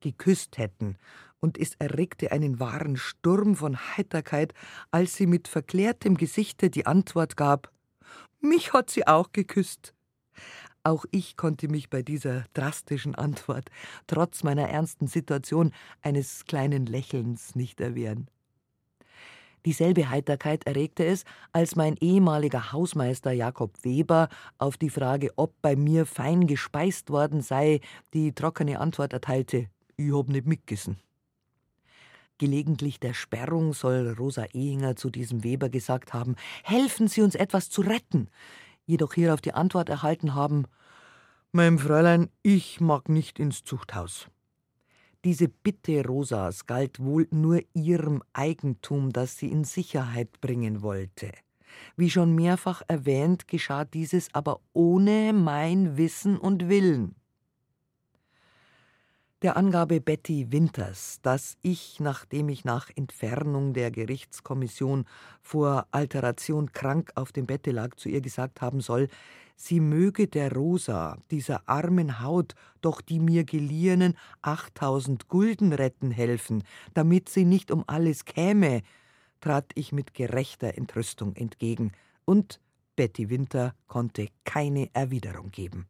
geküsst 0.00 0.56
hätten, 0.56 0.96
und 1.42 1.58
es 1.58 1.74
erregte 1.74 2.32
einen 2.32 2.60
wahren 2.60 2.96
Sturm 2.96 3.56
von 3.56 3.76
Heiterkeit, 3.76 4.54
als 4.90 5.16
sie 5.16 5.26
mit 5.26 5.48
verklärtem 5.48 6.16
Gesichte 6.16 6.70
die 6.70 6.86
Antwort 6.86 7.36
gab 7.36 7.70
Mich 8.40 8.72
hat 8.72 8.90
sie 8.90 9.06
auch 9.06 9.32
geküsst. 9.32 9.92
Auch 10.84 11.04
ich 11.10 11.36
konnte 11.36 11.68
mich 11.68 11.90
bei 11.90 12.02
dieser 12.02 12.44
drastischen 12.54 13.14
Antwort, 13.14 13.70
trotz 14.06 14.42
meiner 14.42 14.68
ernsten 14.68 15.06
Situation, 15.06 15.72
eines 16.00 16.44
kleinen 16.44 16.86
Lächelns 16.86 17.54
nicht 17.54 17.80
erwehren. 17.80 18.28
Dieselbe 19.64 20.10
Heiterkeit 20.10 20.66
erregte 20.66 21.04
es, 21.04 21.24
als 21.52 21.76
mein 21.76 21.96
ehemaliger 22.00 22.72
Hausmeister 22.72 23.30
Jakob 23.30 23.72
Weber 23.84 24.28
auf 24.58 24.76
die 24.76 24.90
Frage, 24.90 25.30
ob 25.36 25.54
bei 25.62 25.76
mir 25.76 26.04
fein 26.04 26.48
gespeist 26.48 27.10
worden 27.10 27.42
sei, 27.42 27.80
die 28.12 28.32
trockene 28.32 28.80
Antwort 28.80 29.12
erteilte: 29.12 29.68
Ich 29.96 30.12
hab 30.12 30.28
nicht 30.28 30.46
mitgessen. 30.46 30.96
Gelegentlich 32.42 32.98
der 32.98 33.14
Sperrung 33.14 33.72
soll 33.72 34.16
Rosa 34.18 34.46
Ehinger 34.52 34.96
zu 34.96 35.10
diesem 35.10 35.44
Weber 35.44 35.68
gesagt 35.68 36.12
haben: 36.12 36.34
Helfen 36.64 37.06
Sie 37.06 37.22
uns 37.22 37.36
etwas 37.36 37.70
zu 37.70 37.82
retten. 37.82 38.26
Jedoch 38.84 39.14
hierauf 39.14 39.40
die 39.40 39.54
Antwort 39.54 39.88
erhalten 39.88 40.34
haben: 40.34 40.64
Mein 41.52 41.78
Fräulein, 41.78 42.30
ich 42.42 42.80
mag 42.80 43.08
nicht 43.08 43.38
ins 43.38 43.62
Zuchthaus. 43.62 44.26
Diese 45.24 45.46
Bitte 45.46 46.04
Rosas 46.04 46.66
galt 46.66 46.98
wohl 46.98 47.28
nur 47.30 47.60
ihrem 47.74 48.24
Eigentum, 48.32 49.12
das 49.12 49.36
sie 49.38 49.46
in 49.46 49.62
Sicherheit 49.62 50.40
bringen 50.40 50.82
wollte. 50.82 51.30
Wie 51.96 52.10
schon 52.10 52.34
mehrfach 52.34 52.82
erwähnt, 52.88 53.46
geschah 53.46 53.84
dieses 53.84 54.34
aber 54.34 54.58
ohne 54.72 55.32
mein 55.32 55.96
Wissen 55.96 56.38
und 56.38 56.68
Willen. 56.68 57.14
Der 59.42 59.56
Angabe 59.56 60.00
Betty 60.00 60.52
Winters, 60.52 61.18
dass 61.22 61.56
ich, 61.62 61.98
nachdem 61.98 62.48
ich 62.48 62.64
nach 62.64 62.90
Entfernung 62.94 63.72
der 63.72 63.90
Gerichtskommission 63.90 65.04
vor 65.40 65.88
Alteration 65.90 66.70
krank 66.70 67.10
auf 67.16 67.32
dem 67.32 67.46
Bette 67.46 67.72
lag, 67.72 67.96
zu 67.96 68.08
ihr 68.08 68.20
gesagt 68.20 68.60
haben 68.60 68.80
soll, 68.80 69.08
sie 69.56 69.80
möge 69.80 70.28
der 70.28 70.52
Rosa, 70.52 71.18
dieser 71.32 71.68
armen 71.68 72.20
Haut, 72.20 72.54
doch 72.82 73.00
die 73.00 73.18
mir 73.18 73.42
geliehenen 73.42 74.14
8000 74.42 75.26
Gulden 75.26 75.72
retten 75.72 76.12
helfen, 76.12 76.62
damit 76.94 77.28
sie 77.28 77.44
nicht 77.44 77.72
um 77.72 77.82
alles 77.88 78.24
käme, 78.24 78.82
trat 79.40 79.72
ich 79.74 79.90
mit 79.90 80.14
gerechter 80.14 80.78
Entrüstung 80.78 81.34
entgegen, 81.34 81.90
und 82.24 82.60
Betty 82.94 83.28
Winter 83.28 83.74
konnte 83.88 84.28
keine 84.44 84.88
Erwiderung 84.94 85.50
geben. 85.50 85.88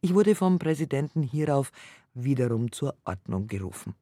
Ich 0.00 0.14
wurde 0.14 0.34
vom 0.34 0.58
Präsidenten 0.58 1.22
hierauf 1.22 1.72
wiederum 2.14 2.72
zur 2.72 2.96
Ordnung 3.04 3.46
gerufen. 3.46 3.94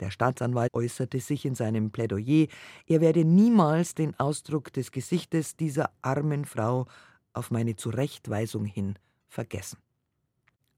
Der 0.00 0.10
Staatsanwalt 0.10 0.74
äußerte 0.74 1.20
sich 1.20 1.44
in 1.44 1.54
seinem 1.54 1.92
Plädoyer, 1.92 2.48
er 2.86 3.00
werde 3.00 3.24
niemals 3.24 3.94
den 3.94 4.18
Ausdruck 4.18 4.72
des 4.72 4.90
Gesichtes 4.90 5.54
dieser 5.56 5.90
armen 6.02 6.44
Frau 6.44 6.86
auf 7.32 7.50
meine 7.50 7.76
Zurechtweisung 7.76 8.64
hin 8.64 8.98
vergessen. 9.28 9.78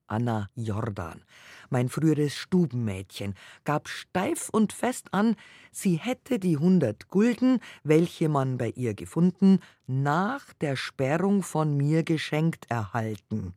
Anna 0.06 0.50
Jordan, 0.54 1.22
mein 1.70 1.88
früheres 1.88 2.36
Stubenmädchen, 2.36 3.34
gab 3.64 3.88
steif 3.88 4.50
und 4.50 4.74
fest 4.74 5.08
an, 5.12 5.36
sie 5.72 5.96
hätte 5.96 6.38
die 6.38 6.58
hundert 6.58 7.08
Gulden, 7.08 7.60
welche 7.82 8.28
man 8.28 8.58
bei 8.58 8.70
ihr 8.76 8.92
gefunden, 8.92 9.60
nach 9.86 10.52
der 10.60 10.76
Sperrung 10.76 11.42
von 11.42 11.76
mir 11.76 12.02
geschenkt 12.02 12.66
erhalten. 12.70 13.54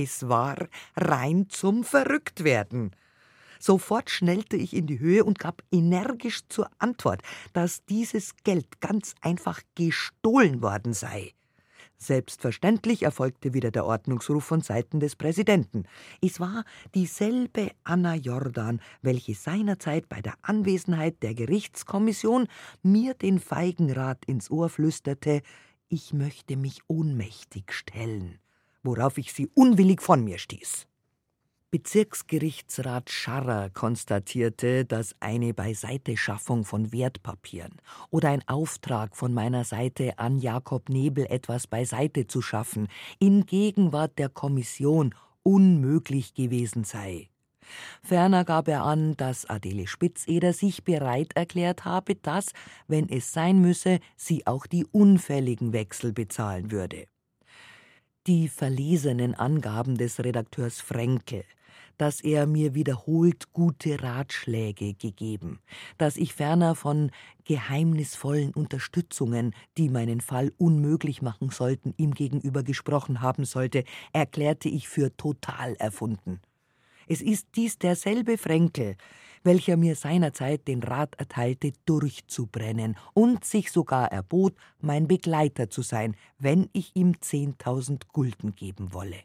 Es 0.00 0.28
war 0.28 0.68
rein 0.94 1.48
zum 1.48 1.82
Verrücktwerden. 1.82 2.92
Sofort 3.58 4.10
schnellte 4.10 4.56
ich 4.56 4.76
in 4.76 4.86
die 4.86 5.00
Höhe 5.00 5.24
und 5.24 5.40
gab 5.40 5.64
energisch 5.72 6.42
zur 6.48 6.70
Antwort, 6.78 7.20
dass 7.52 7.84
dieses 7.86 8.36
Geld 8.44 8.80
ganz 8.80 9.16
einfach 9.22 9.60
gestohlen 9.74 10.62
worden 10.62 10.92
sei. 10.92 11.32
Selbstverständlich 11.96 13.02
erfolgte 13.02 13.54
wieder 13.54 13.72
der 13.72 13.86
Ordnungsruf 13.86 14.44
von 14.44 14.60
Seiten 14.60 15.00
des 15.00 15.16
Präsidenten. 15.16 15.82
Es 16.22 16.38
war 16.38 16.62
dieselbe 16.94 17.72
Anna 17.82 18.14
Jordan, 18.14 18.80
welche 19.02 19.34
seinerzeit 19.34 20.08
bei 20.08 20.20
der 20.20 20.34
Anwesenheit 20.42 21.24
der 21.24 21.34
Gerichtskommission 21.34 22.46
mir 22.84 23.14
den 23.14 23.40
Feigenrat 23.40 24.24
ins 24.26 24.48
Ohr 24.48 24.68
flüsterte, 24.68 25.42
ich 25.88 26.12
möchte 26.12 26.56
mich 26.56 26.82
ohnmächtig 26.86 27.72
stellen, 27.72 28.38
worauf 28.82 29.18
ich 29.18 29.32
sie 29.32 29.48
unwillig 29.54 30.02
von 30.02 30.24
mir 30.24 30.38
stieß. 30.38 30.86
Bezirksgerichtsrat 31.70 33.10
Scharrer 33.10 33.68
konstatierte, 33.68 34.86
dass 34.86 35.14
eine 35.20 35.52
Beiseiteschaffung 35.52 36.64
von 36.64 36.92
Wertpapieren 36.92 37.76
oder 38.08 38.30
ein 38.30 38.42
Auftrag 38.48 39.14
von 39.14 39.34
meiner 39.34 39.64
Seite 39.64 40.18
an 40.18 40.38
Jakob 40.38 40.88
Nebel 40.88 41.26
etwas 41.26 41.66
beiseite 41.66 42.26
zu 42.26 42.40
schaffen 42.40 42.88
in 43.18 43.44
Gegenwart 43.44 44.18
der 44.18 44.30
Kommission 44.30 45.14
unmöglich 45.42 46.32
gewesen 46.32 46.84
sei. 46.84 47.28
Ferner 48.02 48.46
gab 48.46 48.66
er 48.68 48.84
an, 48.84 49.14
dass 49.18 49.44
Adele 49.44 49.86
Spitzeder 49.86 50.54
sich 50.54 50.84
bereit 50.84 51.32
erklärt 51.34 51.84
habe, 51.84 52.14
dass, 52.14 52.52
wenn 52.86 53.10
es 53.10 53.34
sein 53.34 53.60
müsse, 53.60 54.00
sie 54.16 54.46
auch 54.46 54.66
die 54.66 54.86
unfälligen 54.86 55.74
Wechsel 55.74 56.14
bezahlen 56.14 56.70
würde. 56.70 57.08
Die 58.26 58.48
verlesenen 58.48 59.34
Angaben 59.34 59.96
des 59.96 60.18
Redakteurs 60.20 60.80
Frenkel 60.80 61.44
dass 61.98 62.20
er 62.20 62.46
mir 62.46 62.74
wiederholt 62.74 63.52
gute 63.52 64.00
Ratschläge 64.00 64.94
gegeben, 64.94 65.58
dass 65.98 66.16
ich 66.16 66.32
ferner 66.32 66.74
von 66.74 67.10
geheimnisvollen 67.44 68.54
Unterstützungen, 68.54 69.54
die 69.76 69.88
meinen 69.88 70.20
Fall 70.20 70.52
unmöglich 70.56 71.20
machen 71.22 71.50
sollten, 71.50 71.92
ihm 71.96 72.14
gegenüber 72.14 72.62
gesprochen 72.62 73.20
haben 73.20 73.44
sollte, 73.44 73.84
erklärte 74.12 74.68
ich 74.68 74.88
für 74.88 75.14
total 75.16 75.74
erfunden. 75.74 76.40
Es 77.08 77.20
ist 77.20 77.48
dies 77.56 77.78
derselbe 77.78 78.38
Fränkel, 78.38 78.96
welcher 79.42 79.76
mir 79.76 79.96
seinerzeit 79.96 80.66
den 80.68 80.82
Rat 80.82 81.14
erteilte, 81.16 81.72
durchzubrennen 81.86 82.96
und 83.14 83.44
sich 83.44 83.70
sogar 83.70 84.12
erbot, 84.12 84.54
mein 84.80 85.08
Begleiter 85.08 85.70
zu 85.70 85.82
sein, 85.82 86.16
wenn 86.38 86.68
ich 86.72 86.94
ihm 86.94 87.20
zehntausend 87.20 88.08
Gulden 88.08 88.54
geben 88.54 88.92
wolle. 88.92 89.18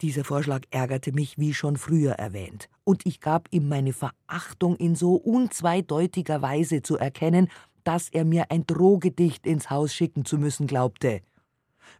Dieser 0.00 0.24
Vorschlag 0.24 0.62
ärgerte 0.70 1.12
mich, 1.12 1.38
wie 1.38 1.54
schon 1.54 1.76
früher 1.76 2.14
erwähnt, 2.14 2.68
und 2.82 3.06
ich 3.06 3.20
gab 3.20 3.48
ihm 3.52 3.68
meine 3.68 3.92
Verachtung 3.92 4.76
in 4.76 4.96
so 4.96 5.14
unzweideutiger 5.14 6.42
Weise 6.42 6.82
zu 6.82 6.96
erkennen, 6.96 7.48
dass 7.84 8.08
er 8.08 8.24
mir 8.24 8.50
ein 8.50 8.66
Drohgedicht 8.66 9.46
ins 9.46 9.70
Haus 9.70 9.94
schicken 9.94 10.24
zu 10.24 10.38
müssen 10.38 10.66
glaubte. 10.66 11.22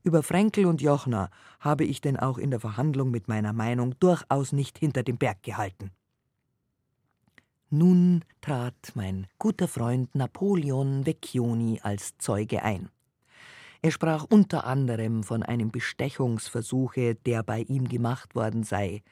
Über 0.03 0.25
Fränkel 0.25 0.67
und 0.67 0.83
Jochner 0.83 1.31
habe 1.61 1.85
ich 1.85 2.01
denn 2.01 2.17
auch 2.17 2.39
in 2.39 2.51
der 2.51 2.59
Verhandlung 2.59 3.13
mit 3.13 3.29
meiner 3.29 3.53
Meinung 3.53 3.95
durchaus 4.01 4.51
nicht 4.51 4.79
hinter 4.79 5.05
dem 5.05 5.17
Berg 5.17 5.43
gehalten. 5.45 5.93
Nun 7.75 8.23
trat 8.43 8.93
mein 8.97 9.27
guter 9.39 9.67
Freund 9.67 10.15
Napoleon 10.15 11.07
Vecchioni 11.07 11.81
als 11.83 12.19
Zeuge 12.19 12.63
ein. 12.63 12.91
Er 13.81 13.91
sprach 13.91 14.27
unter 14.29 14.67
anderem 14.67 15.23
von 15.23 15.43
einem 15.43 15.71
Bestechungsversuche, 15.71 17.15
der 17.15 17.43
bei 17.43 17.61
ihm 17.61 17.89
gemacht 17.89 18.35
worden 18.35 18.63
sei, 18.63 19.03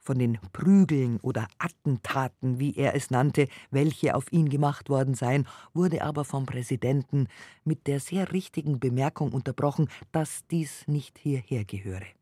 von 0.00 0.18
den 0.18 0.38
Prügeln 0.54 1.18
oder 1.20 1.46
Attentaten, 1.58 2.58
wie 2.58 2.74
er 2.74 2.94
es 2.94 3.10
nannte, 3.10 3.48
welche 3.70 4.14
auf 4.14 4.32
ihn 4.32 4.48
gemacht 4.48 4.88
worden 4.88 5.12
seien, 5.12 5.46
wurde 5.74 6.00
aber 6.00 6.24
vom 6.24 6.46
Präsidenten 6.46 7.28
mit 7.64 7.86
der 7.86 8.00
sehr 8.00 8.32
richtigen 8.32 8.80
Bemerkung 8.80 9.34
unterbrochen, 9.34 9.90
dass 10.12 10.46
dies 10.46 10.88
nicht 10.88 11.18
hierher 11.18 11.66
gehöre. 11.66 12.15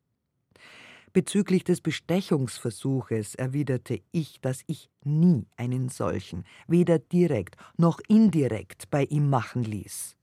Bezüglich 1.14 1.62
des 1.62 1.80
Bestechungsversuches 1.80 3.37
erwiderte 3.37 4.00
ich, 4.11 4.40
dass 4.40 4.64
ich 4.66 4.90
nie 5.04 5.47
einen 5.56 5.88
solchen, 5.88 6.44
weder 6.66 6.99
direkt 6.99 7.54
noch 7.76 8.00
indirekt 8.09 8.90
bei 8.90 9.04
ihm 9.04 9.30
machen 9.30 9.62
ließ. 9.62 10.16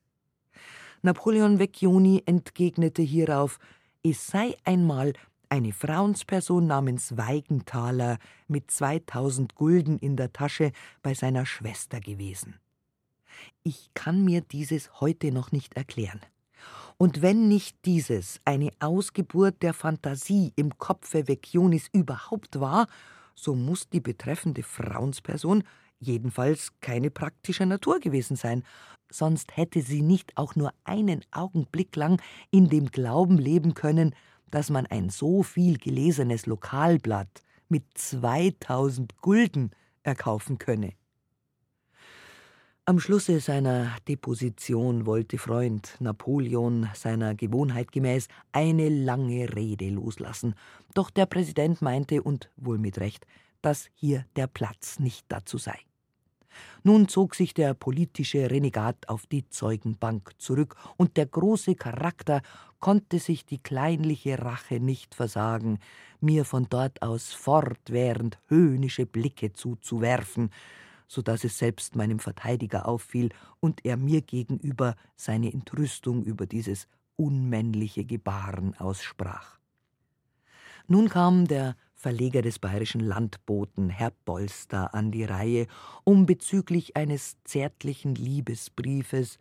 Napoleon 1.02 1.60
Vecchioni 1.60 2.24
entgegnete 2.26 3.02
hierauf, 3.04 3.58
es 4.04 4.28
sei 4.28 4.58
einmal 4.66 5.14
eine 5.48 5.72
Frauensperson 5.72 6.68
namens 6.68 7.16
Weigenthaler 7.16 8.18
mit 8.50 8.70
2000 8.70 9.56
Gulden 9.56 9.98
in 9.98 10.18
der 10.18 10.34
Tasche 10.34 10.74
bei 11.02 11.14
seiner 11.14 11.46
Schwester 11.46 12.02
gewesen. 12.02 12.60
Ich 13.64 13.92
kann 13.94 14.26
mir 14.26 14.42
dieses 14.42 15.00
heute 15.00 15.32
noch 15.32 15.54
nicht 15.54 15.74
erklären. 15.78 16.20
Und 17.02 17.24
wenn 17.24 17.48
nicht 17.48 17.78
dieses 17.86 18.40
eine 18.46 18.70
Ausgeburt 18.80 19.64
der 19.64 19.74
Fantasie 19.74 20.54
im 20.56 20.78
Kopfe 20.78 21.28
Vecchionis 21.28 21.88
überhaupt 21.92 22.60
war, 22.60 22.86
so 23.34 23.56
muss 23.56 23.90
die 23.90 24.02
betreffende 24.02 24.62
Frauensperson 24.62 25.64
jedenfalls 25.98 26.74
keine 26.80 27.10
praktischer 27.10 27.66
Natur 27.66 28.00
gewesen 28.00 28.36
sein, 28.36 28.62
sonst 29.10 29.58
hätte 29.58 29.82
sie 29.82 30.04
nicht 30.04 30.38
auch 30.38 30.56
nur 30.56 30.76
einen 30.84 31.26
Augenblick 31.32 31.96
lang 31.96 32.22
in 32.52 32.70
dem 32.70 32.92
Glauben 32.92 33.40
leben 33.40 33.74
können, 33.74 34.14
dass 34.52 34.70
man 34.70 34.86
ein 34.86 35.10
so 35.10 35.42
viel 35.42 35.80
gelesenes 35.80 36.46
Lokalblatt 36.46 37.42
mit 37.68 37.84
2000 37.96 39.18
Gulden 39.18 39.72
erkaufen 40.04 40.60
könne. 40.60 40.94
Am 42.86 43.00
Schlusse 43.00 43.40
seiner 43.40 43.96
Deposition 44.08 45.06
wollte 45.06 45.38
Freund 45.38 45.98
Napoleon 46.00 46.90
seiner 46.96 47.36
Gewohnheit 47.36 47.92
gemäß 47.92 48.28
eine 48.54 48.90
lange 48.90 49.56
Rede 49.56 49.88
loslassen, 49.90 50.56
doch 50.96 51.12
der 51.12 51.28
Präsident 51.28 51.84
meinte, 51.84 52.24
und 52.24 52.50
wohl 52.58 52.80
mit 52.80 52.98
Recht, 53.00 53.28
dass 53.62 53.92
hier 53.94 54.26
der 54.36 54.48
Platz 54.48 54.98
nicht 54.98 55.28
dazu 55.30 55.60
sei. 55.60 55.78
Nun 56.82 57.08
zog 57.08 57.36
sich 57.36 57.54
der 57.54 57.76
politische 57.76 58.50
Renegat 58.50 59.08
auf 59.08 59.28
die 59.28 59.48
Zeugenbank 59.48 60.32
zurück, 60.40 60.76
und 60.98 61.18
der 61.18 61.28
große 61.28 61.76
Charakter 61.76 62.42
konnte 62.80 63.20
sich 63.20 63.46
die 63.46 63.60
kleinliche 63.60 64.40
Rache 64.40 64.80
nicht 64.80 65.14
versagen, 65.14 65.78
mir 66.20 66.46
von 66.46 66.66
dort 66.68 67.04
aus 67.04 67.32
fortwährend 67.32 68.40
höhnische 68.48 69.06
Blicke 69.06 69.54
zuzuwerfen, 69.54 70.50
so 71.12 71.22
dass 71.22 71.44
es 71.44 71.58
selbst 71.58 71.98
meinem 71.98 72.20
Verteidiger 72.20 72.88
auffiel 72.88 73.32
und 73.60 73.84
er 73.84 73.98
mir 73.98 74.22
gegenüber 74.22 74.96
seine 75.18 75.52
Entrüstung 75.52 76.24
über 76.24 76.46
dieses 76.46 76.88
unmännliche 77.18 78.06
Gebaren 78.06 78.76
aussprach. 78.80 79.60
Nun 80.88 81.10
kam 81.10 81.50
der 81.50 81.76
Verleger 81.96 82.42
des 82.42 82.60
bayerischen 82.60 83.02
Landboten, 83.02 83.90
Herr 83.90 84.14
Bolster, 84.24 84.94
an 84.94 85.12
die 85.12 85.26
Reihe, 85.26 85.68
um 86.06 86.26
bezüglich 86.26 86.96
eines 86.96 87.36
zärtlichen 87.44 88.16
Liebesbriefes, 88.16 89.38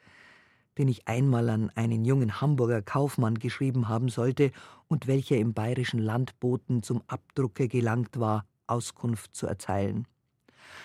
den 0.76 0.88
ich 0.88 1.06
einmal 1.06 1.48
an 1.50 1.70
einen 1.76 2.04
jungen 2.04 2.40
Hamburger 2.40 2.82
Kaufmann 2.82 3.38
geschrieben 3.38 3.88
haben 3.88 4.08
sollte 4.08 4.50
und 4.88 5.06
welcher 5.06 5.36
im 5.36 5.54
bayerischen 5.54 6.00
Landboten 6.00 6.82
zum 6.82 7.02
Abdrucke 7.06 7.68
gelangt 7.68 8.18
war, 8.18 8.44
Auskunft 8.66 9.36
zu 9.36 9.46
erteilen. 9.46 10.08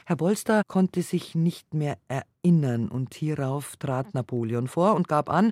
Herr 0.05 0.15
Bolster 0.15 0.63
konnte 0.67 1.01
sich 1.01 1.35
nicht 1.35 1.73
mehr 1.73 1.97
erinnern, 2.07 2.89
und 2.89 3.13
hierauf 3.13 3.77
trat 3.77 4.13
Napoleon 4.13 4.67
vor 4.67 4.95
und 4.95 5.07
gab 5.07 5.29
an, 5.29 5.51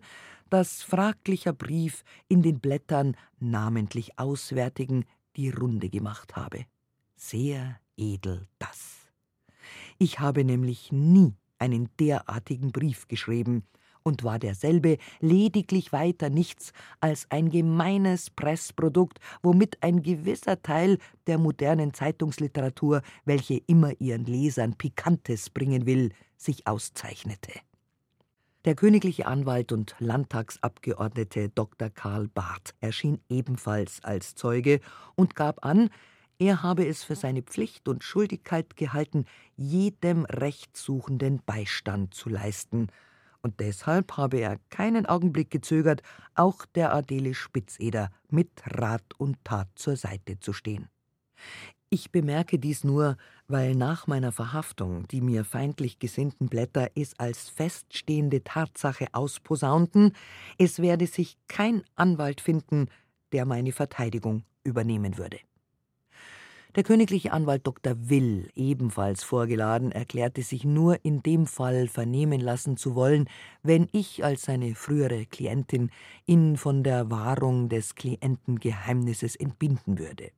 dass 0.50 0.84
fraglicher 0.84 1.54
Brief 1.54 2.04
in 2.28 2.44
den 2.44 2.60
Blättern 2.60 3.16
namentlich 3.40 4.20
Auswärtigen 4.20 5.06
die 5.36 5.50
Runde 5.50 5.90
gemacht 5.90 6.36
habe. 6.36 6.66
Sehr 7.16 7.80
edel 7.98 8.48
das. 8.60 9.08
Ich 9.98 10.20
habe 10.20 10.44
nämlich 10.44 10.92
nie 10.92 11.34
einen 11.58 11.90
derartigen 12.00 12.72
Brief 12.72 13.08
geschrieben 13.08 13.64
und 14.04 14.24
war 14.24 14.40
derselbe 14.40 14.98
lediglich 15.20 15.92
weiter 15.92 16.30
nichts 16.30 16.74
als 17.00 17.26
ein 17.30 17.50
gemeines 17.50 18.30
Pressprodukt, 18.30 19.20
womit 19.42 19.82
ein 19.82 20.04
gewisser 20.04 20.62
Teil 20.62 20.98
der 21.28 21.38
modernen 21.38 21.94
Zeitungsliteratur, 21.94 23.02
welche 23.26 23.62
immer 23.68 24.00
ihren 24.00 24.26
Lesern 24.26 24.76
Pikantes 24.76 25.50
bringen 25.50 25.86
will, 25.86 26.12
sich 26.38 26.68
auszeichnete. 26.68 27.54
Der 28.66 28.76
königliche 28.76 29.26
Anwalt 29.26 29.74
und 29.74 29.96
Landtagsabgeordnete 30.00 31.50
Dr. 31.50 31.90
Karl 31.90 32.30
Barth 32.30 32.74
erschien 32.80 33.20
ebenfalls 33.28 34.02
als 34.04 34.36
Zeuge 34.36 34.80
und 35.16 35.36
gab 35.36 35.66
an, 35.66 35.90
er 36.40 36.64
habe 36.64 36.88
es 36.88 37.04
für 37.04 37.16
seine 37.16 37.42
Pflicht 37.42 37.88
und 37.88 38.04
Schuldigkeit 38.04 38.76
gehalten, 38.76 39.26
jedem 39.56 40.26
Rechtssuchenden 40.26 41.42
Beistand 41.46 42.14
zu 42.14 42.30
leisten, 42.30 42.88
und 43.44 43.60
deshalb 43.60 44.18
habe 44.18 44.38
er 44.40 44.58
keinen 44.70 45.06
Augenblick 45.06 45.52
gezögert, 45.52 46.02
auch 46.34 46.66
der 46.66 46.94
Adele 46.94 47.34
Spitzeder 47.36 48.10
mit 48.30 48.50
Rat 48.66 49.04
und 49.18 49.38
Tat 49.44 49.68
zur 49.76 49.96
Seite 49.98 50.40
zu 50.40 50.54
stehen. 50.54 50.90
Ich 51.90 52.12
bemerke 52.12 52.58
dies 52.58 52.84
nur, 52.84 53.18
weil 53.48 53.76
nach 53.76 54.08
meiner 54.08 54.32
Verhaftung 54.32 55.08
die 55.10 55.22
mir 55.22 55.46
feindlich 55.46 56.00
gesinnten 56.00 56.48
Blätter 56.48 56.90
es 56.96 57.20
als 57.20 57.50
feststehende 57.50 58.44
Tatsache 58.44 59.08
ausposaunten, 59.12 60.16
es 60.58 60.80
werde 60.80 61.06
sich 61.06 61.38
kein 61.48 61.84
Anwalt 61.96 62.42
finden, 62.42 62.88
der 63.32 63.46
meine 63.46 63.74
Verteidigung 63.74 64.44
übernehmen 64.64 65.18
würde. 65.18 65.38
Der 66.76 66.82
königliche 66.82 67.32
Anwalt 67.34 67.68
Dr. 67.68 68.10
Will, 68.10 68.50
ebenfalls 68.56 69.24
vorgeladen, 69.24 69.92
erklärte 69.92 70.42
sich 70.42 70.64
nur 70.66 71.06
in 71.06 71.22
dem 71.22 71.46
Fall 71.46 71.88
vernehmen 71.88 72.42
lassen 72.42 72.78
zu 72.78 72.96
wollen, 72.96 73.30
wenn 73.62 73.88
ich 73.92 74.24
als 74.24 74.44
seine 74.44 74.74
frühere 74.74 75.28
Klientin 75.28 75.92
ihn 76.26 76.58
von 76.58 76.84
der 76.84 77.12
Wahrung 77.12 77.70
des 77.70 77.94
Klientengeheimnisses 77.94 79.36
entbinden 79.36 80.00
würde. 80.00 80.32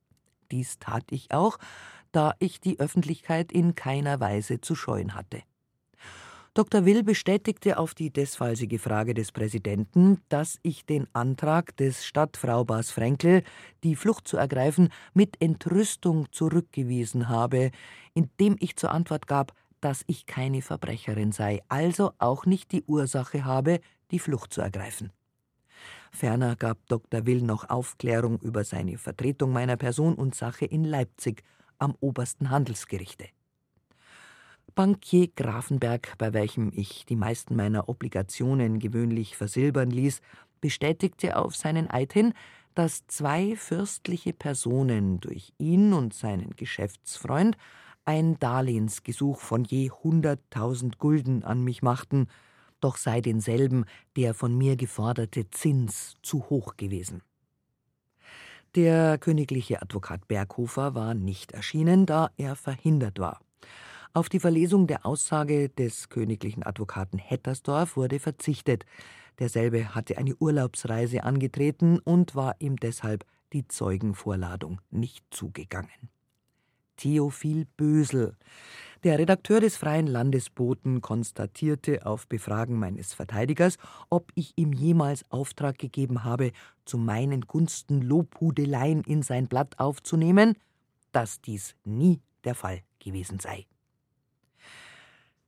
Dies 0.51 0.77
tat 0.77 1.05
ich 1.11 1.31
auch, 1.31 1.57
da 2.11 2.33
ich 2.39 2.59
die 2.59 2.81
Öffentlichkeit 2.81 3.53
in 3.53 3.75
keiner 3.75 4.19
Weise 4.19 4.59
zu 4.59 4.75
scheuen 4.75 5.15
hatte. 5.15 5.41
Dr. 6.55 6.85
Will 6.85 7.03
bestätigte 7.03 7.77
auf 7.77 7.93
die 7.95 8.11
desfallsige 8.11 8.79
Frage 8.79 9.13
des 9.13 9.33
Präsidenten, 9.33 10.21
dass 10.29 10.57
ich 10.63 10.85
den 10.85 11.05
Antrag 11.11 11.75
des 11.75 12.05
Stadtfrau 12.05 12.63
Bas 12.63 12.91
Frenkel, 12.91 13.43
die 13.83 13.97
Flucht 13.97 14.25
zu 14.25 14.37
ergreifen, 14.37 14.87
mit 15.13 15.41
Entrüstung 15.41 16.31
zurückgewiesen 16.31 17.27
habe, 17.27 17.71
indem 18.13 18.55
ich 18.61 18.77
zur 18.77 18.91
Antwort 18.91 19.27
gab, 19.27 19.51
dass 19.81 20.05
ich 20.07 20.27
keine 20.27 20.61
Verbrecherin 20.61 21.33
sei, 21.33 21.61
also 21.67 22.13
auch 22.19 22.45
nicht 22.45 22.71
die 22.71 22.85
Ursache 22.85 23.43
habe, 23.43 23.81
die 24.11 24.19
Flucht 24.19 24.53
zu 24.53 24.61
ergreifen. 24.61 25.11
Ferner 26.13 26.55
gab 26.55 26.77
Dr. 26.87 27.25
Will 27.25 27.41
noch 27.41 27.69
Aufklärung 27.69 28.39
über 28.39 28.63
seine 28.63 28.97
Vertretung 28.97 29.51
meiner 29.51 29.75
Person 29.75 30.15
und 30.15 30.35
Sache 30.35 30.63
in 30.63 30.85
Leipzig 30.85 31.43
am 31.79 31.95
obersten 31.99 32.49
Handelsgerichte. 32.49 33.25
Bankier 34.75 35.29
Grafenberg, 35.29 36.17
bei 36.17 36.33
welchem 36.33 36.69
ich 36.75 37.05
die 37.05 37.15
meisten 37.15 37.55
meiner 37.55 37.87
Obligationen 37.87 38.79
gewöhnlich 38.79 39.37
versilbern 39.37 39.89
ließ, 39.89 40.19
bestätigte 40.59 41.37
auf 41.37 41.55
seinen 41.55 41.89
Eid 41.89 42.11
hin, 42.11 42.33
dass 42.73 43.07
zwei 43.07 43.55
fürstliche 43.55 44.33
Personen 44.33 45.21
durch 45.21 45.53
ihn 45.57 45.93
und 45.93 46.13
seinen 46.13 46.57
Geschäftsfreund 46.57 47.55
ein 48.03 48.37
Darlehensgesuch 48.39 49.39
von 49.39 49.63
je 49.63 49.91
hunderttausend 49.91 50.99
Gulden 50.99 51.45
an 51.45 51.63
mich 51.63 51.81
machten, 51.81 52.27
doch 52.81 52.97
sei 52.97 53.21
denselben 53.21 53.85
der 54.17 54.33
von 54.33 54.57
mir 54.57 54.75
geforderte 54.75 55.49
Zins 55.51 56.15
zu 56.21 56.49
hoch 56.49 56.75
gewesen. 56.75 57.21
Der 58.75 59.17
königliche 59.19 59.81
Advokat 59.81 60.27
Berghofer 60.27 60.95
war 60.95 61.13
nicht 61.13 61.53
erschienen, 61.53 62.05
da 62.05 62.29
er 62.35 62.57
verhindert 62.57 63.19
war. 63.19 63.39
Auf 64.15 64.29
die 64.29 64.39
Verlesung 64.39 64.87
der 64.87 65.05
Aussage 65.05 65.67
des 65.67 66.07
königlichen 66.07 66.63
Advokaten 66.63 67.19
Hettersdorf 67.19 67.97
wurde 67.97 68.19
verzichtet. 68.19 68.85
Derselbe 69.39 69.93
hatte 69.93 70.17
eine 70.17 70.37
Urlaubsreise 70.37 71.25
angetreten 71.25 71.99
und 71.99 72.33
war 72.33 72.55
ihm 72.59 72.77
deshalb 72.77 73.25
die 73.51 73.67
Zeugenvorladung 73.67 74.79
nicht 74.89 75.25
zugegangen. 75.31 76.09
Theophil 76.95 77.65
Bösel, 77.75 78.37
der 79.03 79.19
Redakteur 79.19 79.59
des 79.59 79.75
Freien 79.75 80.07
Landesboten, 80.07 81.01
konstatierte 81.01 82.05
auf 82.05 82.25
Befragen 82.29 82.79
meines 82.79 83.13
Verteidigers, 83.13 83.75
ob 84.09 84.31
ich 84.33 84.53
ihm 84.55 84.71
jemals 84.71 85.29
Auftrag 85.29 85.77
gegeben 85.77 86.23
habe, 86.23 86.53
zu 86.85 86.97
meinen 86.97 87.41
Gunsten 87.41 88.01
Lobhudeleien 88.01 89.01
in 89.01 89.23
sein 89.23 89.49
Blatt 89.49 89.77
aufzunehmen, 89.77 90.55
dass 91.11 91.41
dies 91.41 91.75
nie 91.83 92.21
der 92.45 92.55
Fall 92.55 92.81
gewesen 92.99 93.39
sei. 93.39 93.65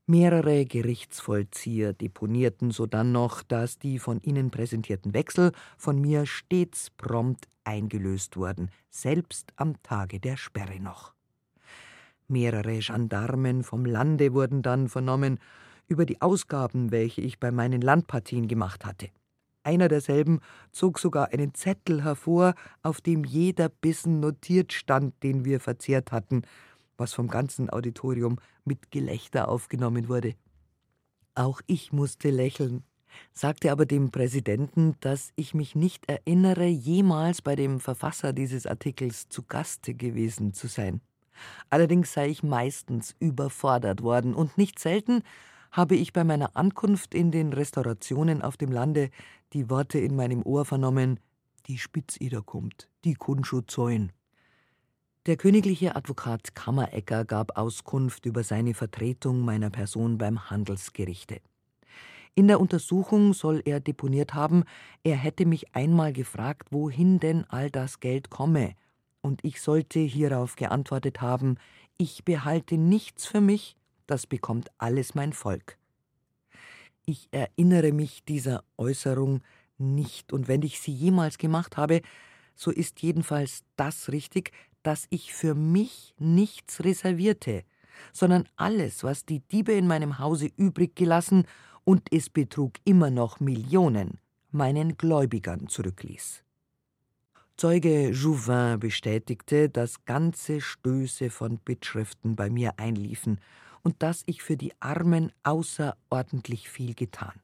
Mehrere 0.10 0.64
Gerichtsvollzieher 0.64 1.92
deponierten 1.92 2.72
sodann 2.72 3.12
noch, 3.12 3.44
dass 3.44 3.78
die 3.78 4.00
von 4.00 4.22
ihnen 4.22 4.52
präsentierten 4.52 5.14
Wechsel 5.14 5.52
von 5.78 6.00
mir 6.00 6.26
stets 6.26 6.90
prompt 6.92 7.50
eingelöst 7.66 8.38
wurden, 8.38 8.72
selbst 8.90 9.52
am 9.58 9.84
Tage 9.84 10.22
der 10.22 10.38
Sperre 10.38 10.80
noch. 10.80 11.14
Mehrere 12.30 12.80
Gendarmen 12.80 13.64
vom 13.64 13.84
Lande 13.84 14.34
wurden 14.34 14.62
dann 14.62 14.88
vernommen 14.88 15.40
über 15.90 16.06
die 16.06 16.22
Ausgaben, 16.22 16.92
welche 16.92 17.20
ich 17.20 17.42
bei 17.42 17.52
meinen 17.52 17.82
Landpartien 17.82 18.48
gemacht 18.48 18.86
hatte. 18.86 19.10
Einer 19.64 19.90
derselben 19.90 20.40
zog 20.72 21.00
sogar 21.00 21.34
einen 21.34 21.54
Zettel 21.54 22.06
hervor, 22.06 22.56
auf 22.82 23.02
dem 23.02 23.26
jeder 23.26 23.68
Bissen 23.68 24.22
notiert 24.22 24.72
stand, 24.72 25.22
den 25.22 25.44
wir 25.44 25.60
verzehrt 25.60 26.14
hatten, 26.14 26.44
was 26.98 27.14
vom 27.14 27.28
ganzen 27.28 27.70
Auditorium 27.70 28.38
mit 28.66 28.92
Gelächter 28.92 29.50
aufgenommen 29.50 30.10
wurde. 30.10 30.36
Auch 31.36 31.62
ich 31.68 31.94
musste 31.94 32.30
lächeln, 32.30 32.84
sagte 33.34 33.72
aber 33.72 33.86
dem 33.86 34.12
Präsidenten, 34.12 34.96
dass 35.00 35.32
ich 35.36 35.54
mich 35.54 35.76
nicht 35.76 36.10
erinnere, 36.10 36.66
jemals 36.66 37.42
bei 37.42 37.56
dem 37.56 37.80
Verfasser 37.80 38.34
dieses 38.34 38.66
Artikels 38.66 39.30
zu 39.30 39.44
Gaste 39.44 39.94
gewesen 39.94 40.54
zu 40.54 40.68
sein. 40.68 41.02
Allerdings 41.70 42.14
sei 42.14 42.30
ich 42.30 42.44
meistens 42.44 43.16
überfordert 43.20 44.02
worden, 44.02 44.34
und 44.34 44.58
nicht 44.58 44.80
selten 44.80 45.22
habe 45.72 45.96
ich 45.96 46.14
bei 46.14 46.24
meiner 46.24 46.56
Ankunft 46.56 47.14
in 47.14 47.32
den 47.32 47.54
Restaurationen 47.54 48.42
auf 48.42 48.58
dem 48.58 48.72
Lande 48.72 49.10
die 49.54 49.70
Worte 49.70 50.00
in 50.00 50.16
meinem 50.16 50.42
Ohr 50.44 50.66
vernommen 50.66 51.20
Die 51.68 51.78
Spitzider 51.78 52.42
kommt, 52.42 52.90
die 53.04 53.14
Kundschuh 53.14 53.62
zäun. 53.62 54.12
Der 55.28 55.36
königliche 55.36 55.98
Advokat 55.98 56.56
Kammerecker 56.56 57.26
gab 57.26 57.58
Auskunft 57.58 58.26
über 58.26 58.46
seine 58.46 58.74
Vertretung 58.74 59.42
meiner 59.42 59.70
Person 59.70 60.18
beim 60.18 60.50
Handelsgerichte. 60.50 61.42
In 62.34 62.48
der 62.48 62.62
Untersuchung 62.62 63.34
soll 63.34 63.62
er 63.66 63.82
deponiert 63.82 64.34
haben, 64.34 64.64
er 65.04 65.18
hätte 65.18 65.46
mich 65.46 65.76
einmal 65.76 66.14
gefragt, 66.14 66.70
wohin 66.72 67.20
denn 67.20 67.44
all 67.50 67.70
das 67.70 68.00
Geld 68.00 68.30
komme, 68.30 68.76
und 69.20 69.44
ich 69.44 69.60
sollte 69.60 70.00
hierauf 70.00 70.56
geantwortet 70.56 71.20
haben, 71.20 71.58
ich 71.98 72.24
behalte 72.24 72.78
nichts 72.78 73.26
für 73.26 73.42
mich, 73.42 73.76
das 74.06 74.28
bekommt 74.28 74.72
alles 74.78 75.14
mein 75.14 75.34
Volk. 75.34 75.78
Ich 77.06 77.28
erinnere 77.32 77.92
mich 77.92 78.24
dieser 78.24 78.64
Äußerung 78.78 79.42
nicht, 79.78 80.32
und 80.32 80.48
wenn 80.48 80.62
ich 80.62 80.80
sie 80.80 80.94
jemals 80.94 81.38
gemacht 81.38 81.76
habe, 81.76 82.02
so 82.56 82.72
ist 82.72 83.02
jedenfalls 83.02 83.64
das 83.76 84.10
richtig, 84.10 84.52
dass 84.88 85.06
ich 85.10 85.34
für 85.34 85.54
mich 85.54 86.16
nichts 86.18 86.82
reservierte, 86.82 87.66
sondern 88.14 88.48
alles, 88.56 89.04
was 89.04 89.26
die 89.26 89.42
Diebe 89.42 89.74
in 89.74 89.86
meinem 89.86 90.18
Hause 90.18 90.50
übrig 90.56 90.96
gelassen, 90.96 91.44
und 91.84 92.04
es 92.10 92.30
betrug 92.30 92.76
immer 92.86 93.10
noch 93.10 93.42
Millionen, 93.42 94.20
meinen 94.50 94.96
Gläubigern 94.96 95.68
zurückließ. 95.68 96.42
Zeuge 97.58 98.12
Jouvin 98.12 98.80
bestätigte, 98.80 99.68
dass 99.68 100.06
ganze 100.06 100.62
Stöße 100.62 101.32
von 101.32 101.58
Bittschriften 101.58 102.38
bei 102.38 102.50
mir 102.50 102.80
einliefen 102.80 103.42
und 103.84 104.02
dass 104.02 104.24
ich 104.26 104.42
für 104.42 104.56
die 104.56 104.72
Armen 104.80 105.34
außerordentlich 105.44 106.70
viel 106.70 106.94
getan. 106.94 107.42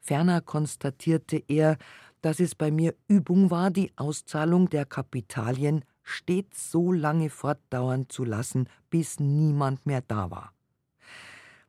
Ferner 0.00 0.40
konstatierte 0.40 1.40
er, 1.46 1.78
dass 2.20 2.40
es 2.40 2.56
bei 2.56 2.72
mir 2.72 2.96
Übung 3.06 3.52
war, 3.52 3.70
die 3.70 3.92
Auszahlung 3.94 4.68
der 4.70 4.86
Kapitalien 4.86 5.84
stets 6.02 6.70
so 6.70 6.92
lange 6.92 7.30
fortdauern 7.30 8.08
zu 8.08 8.24
lassen, 8.24 8.68
bis 8.90 9.20
niemand 9.20 9.86
mehr 9.86 10.02
da 10.02 10.30
war. 10.30 10.52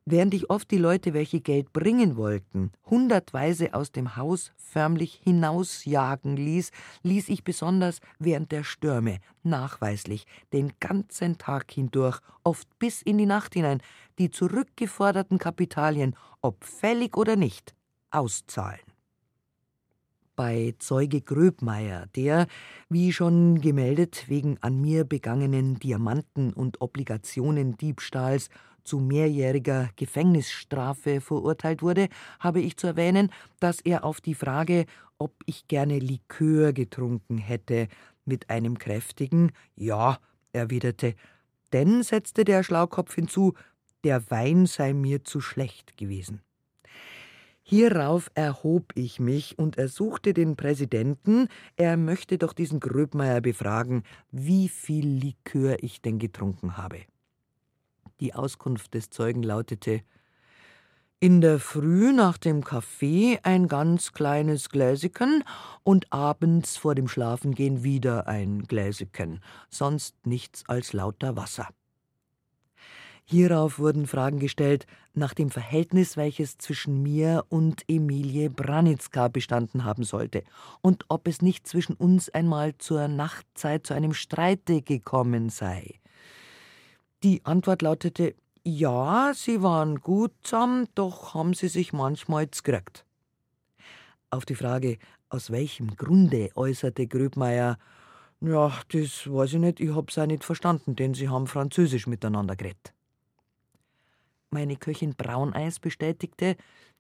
Während 0.06 0.34
ich 0.34 0.50
oft 0.50 0.70
die 0.70 0.78
Leute, 0.78 1.14
welche 1.14 1.40
Geld 1.40 1.72
bringen 1.72 2.18
wollten, 2.18 2.74
hundertweise 2.86 3.74
aus 3.74 3.94
dem 3.94 4.18
Haus 4.18 4.52
förmlich 4.58 5.22
hinausjagen 5.24 6.36
ließ, 6.36 6.72
ließ 7.04 7.30
ich 7.30 7.46
besonders 7.46 8.00
während 8.20 8.52
der 8.52 8.66
Stürme 8.66 9.20
nachweislich 9.44 10.26
den 10.52 10.74
ganzen 10.82 11.38
Tag 11.38 11.72
hindurch, 11.72 12.20
oft 12.44 12.68
bis 12.80 13.02
in 13.02 13.18
die 13.18 13.26
Nacht 13.26 13.54
hinein, 13.54 13.82
die 14.20 14.30
zurückgeforderten 14.30 15.38
Kapitalien, 15.38 16.18
ob 16.42 16.66
fällig 16.66 17.16
oder 17.16 17.38
nicht, 17.38 17.74
auszahlen 18.12 18.93
bei 20.36 20.74
Zeuge 20.80 21.22
Gröbmeier, 21.22 22.08
der, 22.16 22.48
wie 22.90 23.14
schon 23.14 23.62
gemeldet, 23.62 24.26
wegen 24.28 24.58
an 24.62 24.82
mir 24.82 25.04
begangenen 25.04 25.80
Diamanten- 25.80 26.54
und 26.54 26.82
Obligationendiebstahls 26.82 28.50
zu 28.84 29.00
mehrjähriger 29.00 29.90
Gefängnisstrafe 29.96 31.22
verurteilt 31.22 31.82
wurde, 31.82 32.10
habe 32.40 32.62
ich 32.62 32.78
zu 32.78 32.88
erwähnen, 32.88 33.32
dass 33.60 33.80
er 33.80 34.04
auf 34.04 34.22
die 34.22 34.36
Frage, 34.36 34.86
ob 35.18 35.36
ich 35.46 35.68
gerne 35.68 36.00
Likör 36.00 36.74
getrunken 36.74 37.38
hätte, 37.38 37.88
mit 38.26 38.50
einem 38.50 38.78
kräftigen 38.78 39.52
Ja 39.76 40.18
erwiderte. 40.52 41.16
Denn, 41.72 42.04
setzte 42.04 42.46
der 42.46 42.64
Schlaukopf 42.64 43.16
hinzu, 43.16 43.54
der 44.04 44.30
Wein 44.30 44.66
sei 44.66 44.94
mir 44.94 45.24
zu 45.24 45.42
schlecht 45.42 45.98
gewesen. 45.98 46.42
Hierauf 47.66 48.30
erhob 48.34 48.92
ich 48.96 49.22
mich 49.22 49.58
und 49.58 49.78
ersuchte 49.78 50.34
den 50.34 50.58
Präsidenten, 50.58 51.48
er 51.78 51.96
möchte 51.96 52.38
doch 52.38 52.52
diesen 52.52 52.82
Gröbmeier 52.82 53.40
befragen, 53.40 54.04
wie 54.32 54.68
viel 54.68 55.08
Likör 55.08 55.78
ich 55.82 56.02
denn 56.02 56.20
getrunken 56.20 56.76
habe. 56.76 57.00
Die 58.20 58.36
Auskunft 58.36 58.94
des 58.94 59.10
Zeugen 59.10 59.44
lautete 59.44 60.02
in 61.22 61.40
der 61.40 61.58
Früh 61.58 62.12
nach 62.12 62.38
dem 62.38 62.66
Kaffee 62.66 63.40
ein 63.44 63.70
ganz 63.70 64.12
kleines 64.12 64.68
Gläsiken 64.68 65.46
und 65.84 66.12
abends 66.12 66.76
vor 66.76 66.96
dem 66.96 67.08
Schlafengehen 67.08 67.82
wieder 67.82 68.28
ein 68.28 68.64
Gläsiken, 68.64 69.40
sonst 69.70 70.28
nichts 70.28 70.66
als 70.68 70.92
lauter 70.92 71.38
Wasser. 71.38 71.70
Hierauf 73.26 73.80
wurden 73.80 74.06
Fragen 74.06 74.40
gestellt 74.40 74.86
nach 75.14 75.34
dem 75.34 75.50
Verhältnis, 75.50 76.18
welches 76.18 76.58
zwischen 76.58 77.02
mir 77.02 77.46
und 77.50 77.84
Emilie 77.88 78.50
Branitzka 78.50 79.30
bestanden 79.30 79.86
haben 79.86 80.04
sollte, 80.04 80.44
und 80.82 81.06
ob 81.08 81.28
es 81.28 81.42
nicht 81.42 81.66
zwischen 81.68 81.96
uns 81.96 82.30
einmal 82.30 82.78
zur 82.78 83.08
Nachtzeit 83.08 83.88
zu 83.88 83.94
einem 83.94 84.14
Streite 84.14 84.82
gekommen 84.82 85.50
sei. 85.50 86.00
Die 87.24 87.46
Antwort 87.46 87.82
lautete 87.82 88.36
Ja, 88.66 89.32
sie 89.34 89.62
waren 89.62 90.02
gut 90.02 90.34
zusammen, 90.44 90.90
doch 90.94 91.34
haben 91.34 91.54
sie 91.54 91.70
sich 91.70 91.94
manchmal 91.94 92.48
gekriegt. 92.48 93.06
Auf 94.30 94.46
die 94.46 94.56
Frage, 94.56 94.98
aus 95.30 95.50
welchem 95.50 95.96
Grunde, 95.96 96.50
äußerte 96.56 97.08
Gröbmeier, 97.08 97.78
ja, 98.42 98.74
das 98.92 99.32
weiß 99.32 99.54
ich 99.54 99.60
nicht, 99.60 99.80
ich 99.80 99.96
hab's 99.96 100.18
auch 100.18 100.26
nicht 100.26 100.44
verstanden, 100.44 100.98
denn 100.98 101.14
sie 101.14 101.30
haben 101.30 101.48
Französisch 101.48 102.08
miteinander 102.08 102.58
geredet. 102.58 102.94
Meine 104.54 104.76
Köchin 104.76 105.16
Brauneis 105.16 105.80
bestätigte, 105.80 106.58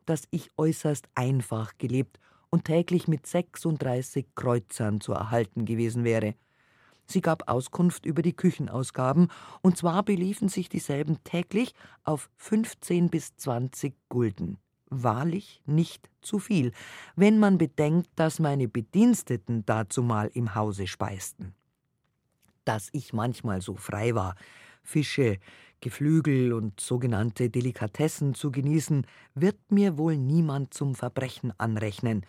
dass 0.08 0.24
ich 0.32 0.50
äußerst 0.58 1.08
einfach 1.14 1.78
gelebt 1.78 2.20
und 2.50 2.66
täglich 2.66 3.08
mit 3.08 3.28
36 3.28 4.26
Kreuzern 4.34 5.02
zu 5.02 5.14
erhalten 5.14 5.66
gewesen 5.66 6.04
wäre. 6.04 6.34
Sie 7.06 7.22
gab 7.22 7.48
Auskunft 7.48 8.08
über 8.08 8.24
die 8.24 8.36
Küchenausgaben, 8.36 9.28
und 9.62 9.78
zwar 9.78 10.02
beliefen 10.02 10.50
sich 10.50 10.68
dieselben 10.68 11.24
täglich 11.26 11.76
auf 12.04 12.32
15 12.38 13.12
bis 13.12 13.36
20 13.36 13.94
Gulden. 14.10 14.58
Wahrlich 14.90 15.62
nicht 15.68 16.10
zu 16.24 16.40
viel, 16.40 16.72
wenn 17.16 17.38
man 17.38 17.60
bedenkt, 17.60 18.10
dass 18.16 18.40
meine 18.40 18.68
Bediensteten 18.68 19.64
dazumal 19.68 20.32
im 20.34 20.56
Hause 20.56 20.88
speisten. 20.88 21.54
Dass 22.66 22.90
ich 22.94 23.14
manchmal 23.14 23.62
so 23.62 23.76
frei 23.76 24.16
war, 24.16 24.34
Fische, 24.82 25.38
Geflügel 25.84 26.54
und 26.54 26.80
sogenannte 26.80 27.50
Delikatessen 27.50 28.36
zu 28.36 28.54
genießen, 28.54 29.06
wird 29.36 29.60
mir 29.70 29.98
wohl 29.98 30.16
niemand 30.16 30.74
zum 30.74 30.96
Verbrechen 30.96 31.52
anrechnen. 31.60 32.26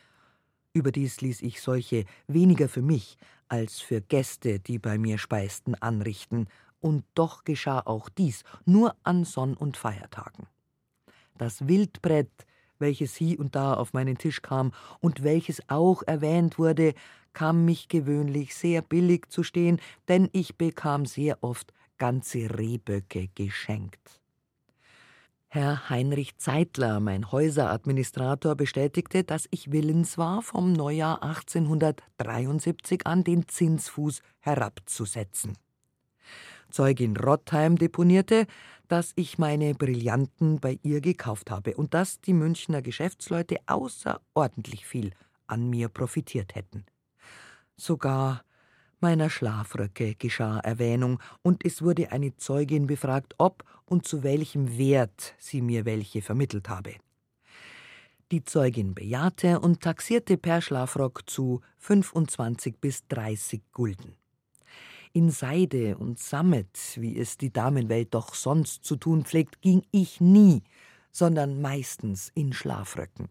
Überdies 0.73 1.21
ließ 1.21 1.41
ich 1.43 1.63
solche 1.63 2.05
weniger 2.27 2.69
für 2.69 2.83
mich 2.83 3.17
als 3.47 3.79
für 3.79 4.01
Gäste, 4.01 4.59
die 4.59 4.81
bei 4.81 4.99
mir 4.99 5.19
speisten, 5.19 5.77
anrichten, 5.77 6.49
und 6.81 7.05
doch 7.15 7.45
geschah 7.45 7.81
auch 7.87 8.09
dies 8.09 8.43
nur 8.67 8.97
an 9.05 9.25
Sonn- 9.25 9.57
und 9.57 9.77
Feiertagen. 9.77 10.49
Das 11.39 11.69
Wildbrett, 11.69 12.33
welches 12.81 13.15
hie 13.15 13.39
und 13.39 13.55
da 13.55 13.75
auf 13.75 13.93
meinen 13.93 14.19
Tisch 14.19 14.43
kam 14.43 14.73
und 14.99 15.23
welches 15.23 15.63
auch 15.69 16.03
erwähnt 16.03 16.59
wurde, 16.59 16.93
kam 17.33 17.65
mich 17.65 17.87
gewöhnlich 17.87 18.53
sehr 18.57 18.83
billig 18.83 19.31
zu 19.31 19.45
stehen, 19.45 19.81
denn 20.09 20.29
ich 20.33 20.57
bekam 20.57 21.07
sehr 21.07 21.39
oft 21.45 21.73
ganze 22.05 22.59
Rehböcke 22.59 23.29
geschenkt. 23.35 24.21
Herr 25.49 25.89
Heinrich 25.89 26.37
Zeitler, 26.37 27.01
mein 27.01 27.33
Häuseradministrator, 27.33 28.57
bestätigte, 28.57 29.25
dass 29.25 29.49
ich 29.51 29.73
willens 29.73 30.19
war, 30.19 30.43
vom 30.43 30.75
Neujahr 30.75 31.23
1873 31.23 33.07
an 33.07 33.25
den 33.25 33.49
Zinsfuß 33.49 34.21
herabzusetzen. 34.41 35.57
Zeugin 36.69 37.17
Rottheim 37.17 37.79
deponierte, 37.79 38.49
dass 38.87 39.13
ich 39.17 39.39
meine 39.39 39.75
Brillanten 39.75 40.61
bei 40.61 40.79
ihr 40.83 41.01
gekauft 41.01 41.51
habe 41.51 41.75
und 41.75 41.95
dass 41.95 42.21
die 42.21 42.35
Münchner 42.35 42.83
Geschäftsleute 42.83 43.57
außerordentlich 43.65 44.85
viel 44.85 45.13
an 45.47 45.71
mir 45.71 45.89
profitiert 45.89 46.55
hätten. 46.55 46.85
Sogar 47.79 48.44
meiner 49.05 49.29
Schlafröcke 49.29 50.15
geschah 50.15 50.61
Erwähnung, 50.61 51.21
und 51.43 51.63
es 51.67 51.83
wurde 51.83 52.11
eine 52.11 52.35
Zeugin 52.39 52.87
befragt, 52.87 53.35
ob 53.37 53.63
und 53.85 54.09
zu 54.09 54.23
welchem 54.23 54.79
Wert 54.79 55.35
sie 55.39 55.61
mir 55.61 55.85
welche 55.85 56.23
vermittelt 56.23 56.71
habe. 56.71 56.95
Die 58.33 58.43
Zeugin 58.45 58.95
bejahte 58.95 59.61
und 59.61 59.83
taxierte 59.83 60.39
per 60.39 60.63
Schlafrock 60.63 61.29
zu 61.29 61.61
25 61.81 62.81
bis 62.81 63.07
30 63.09 63.73
Gulden. 63.73 64.17
In 65.13 65.31
Seide 65.31 65.99
und 65.99 66.19
Sammet, 66.19 66.97
wie 66.97 67.19
es 67.19 67.37
die 67.37 67.53
Damenwelt 67.53 68.15
doch 68.15 68.35
sonst 68.35 68.85
zu 68.87 68.97
tun 68.97 69.27
pflegt, 69.27 69.61
ging 69.61 69.83
ich 69.91 70.23
nie, 70.23 70.63
sondern 71.13 71.61
meistens 71.61 72.33
in 72.35 72.55
Schlafröcken. 72.55 73.29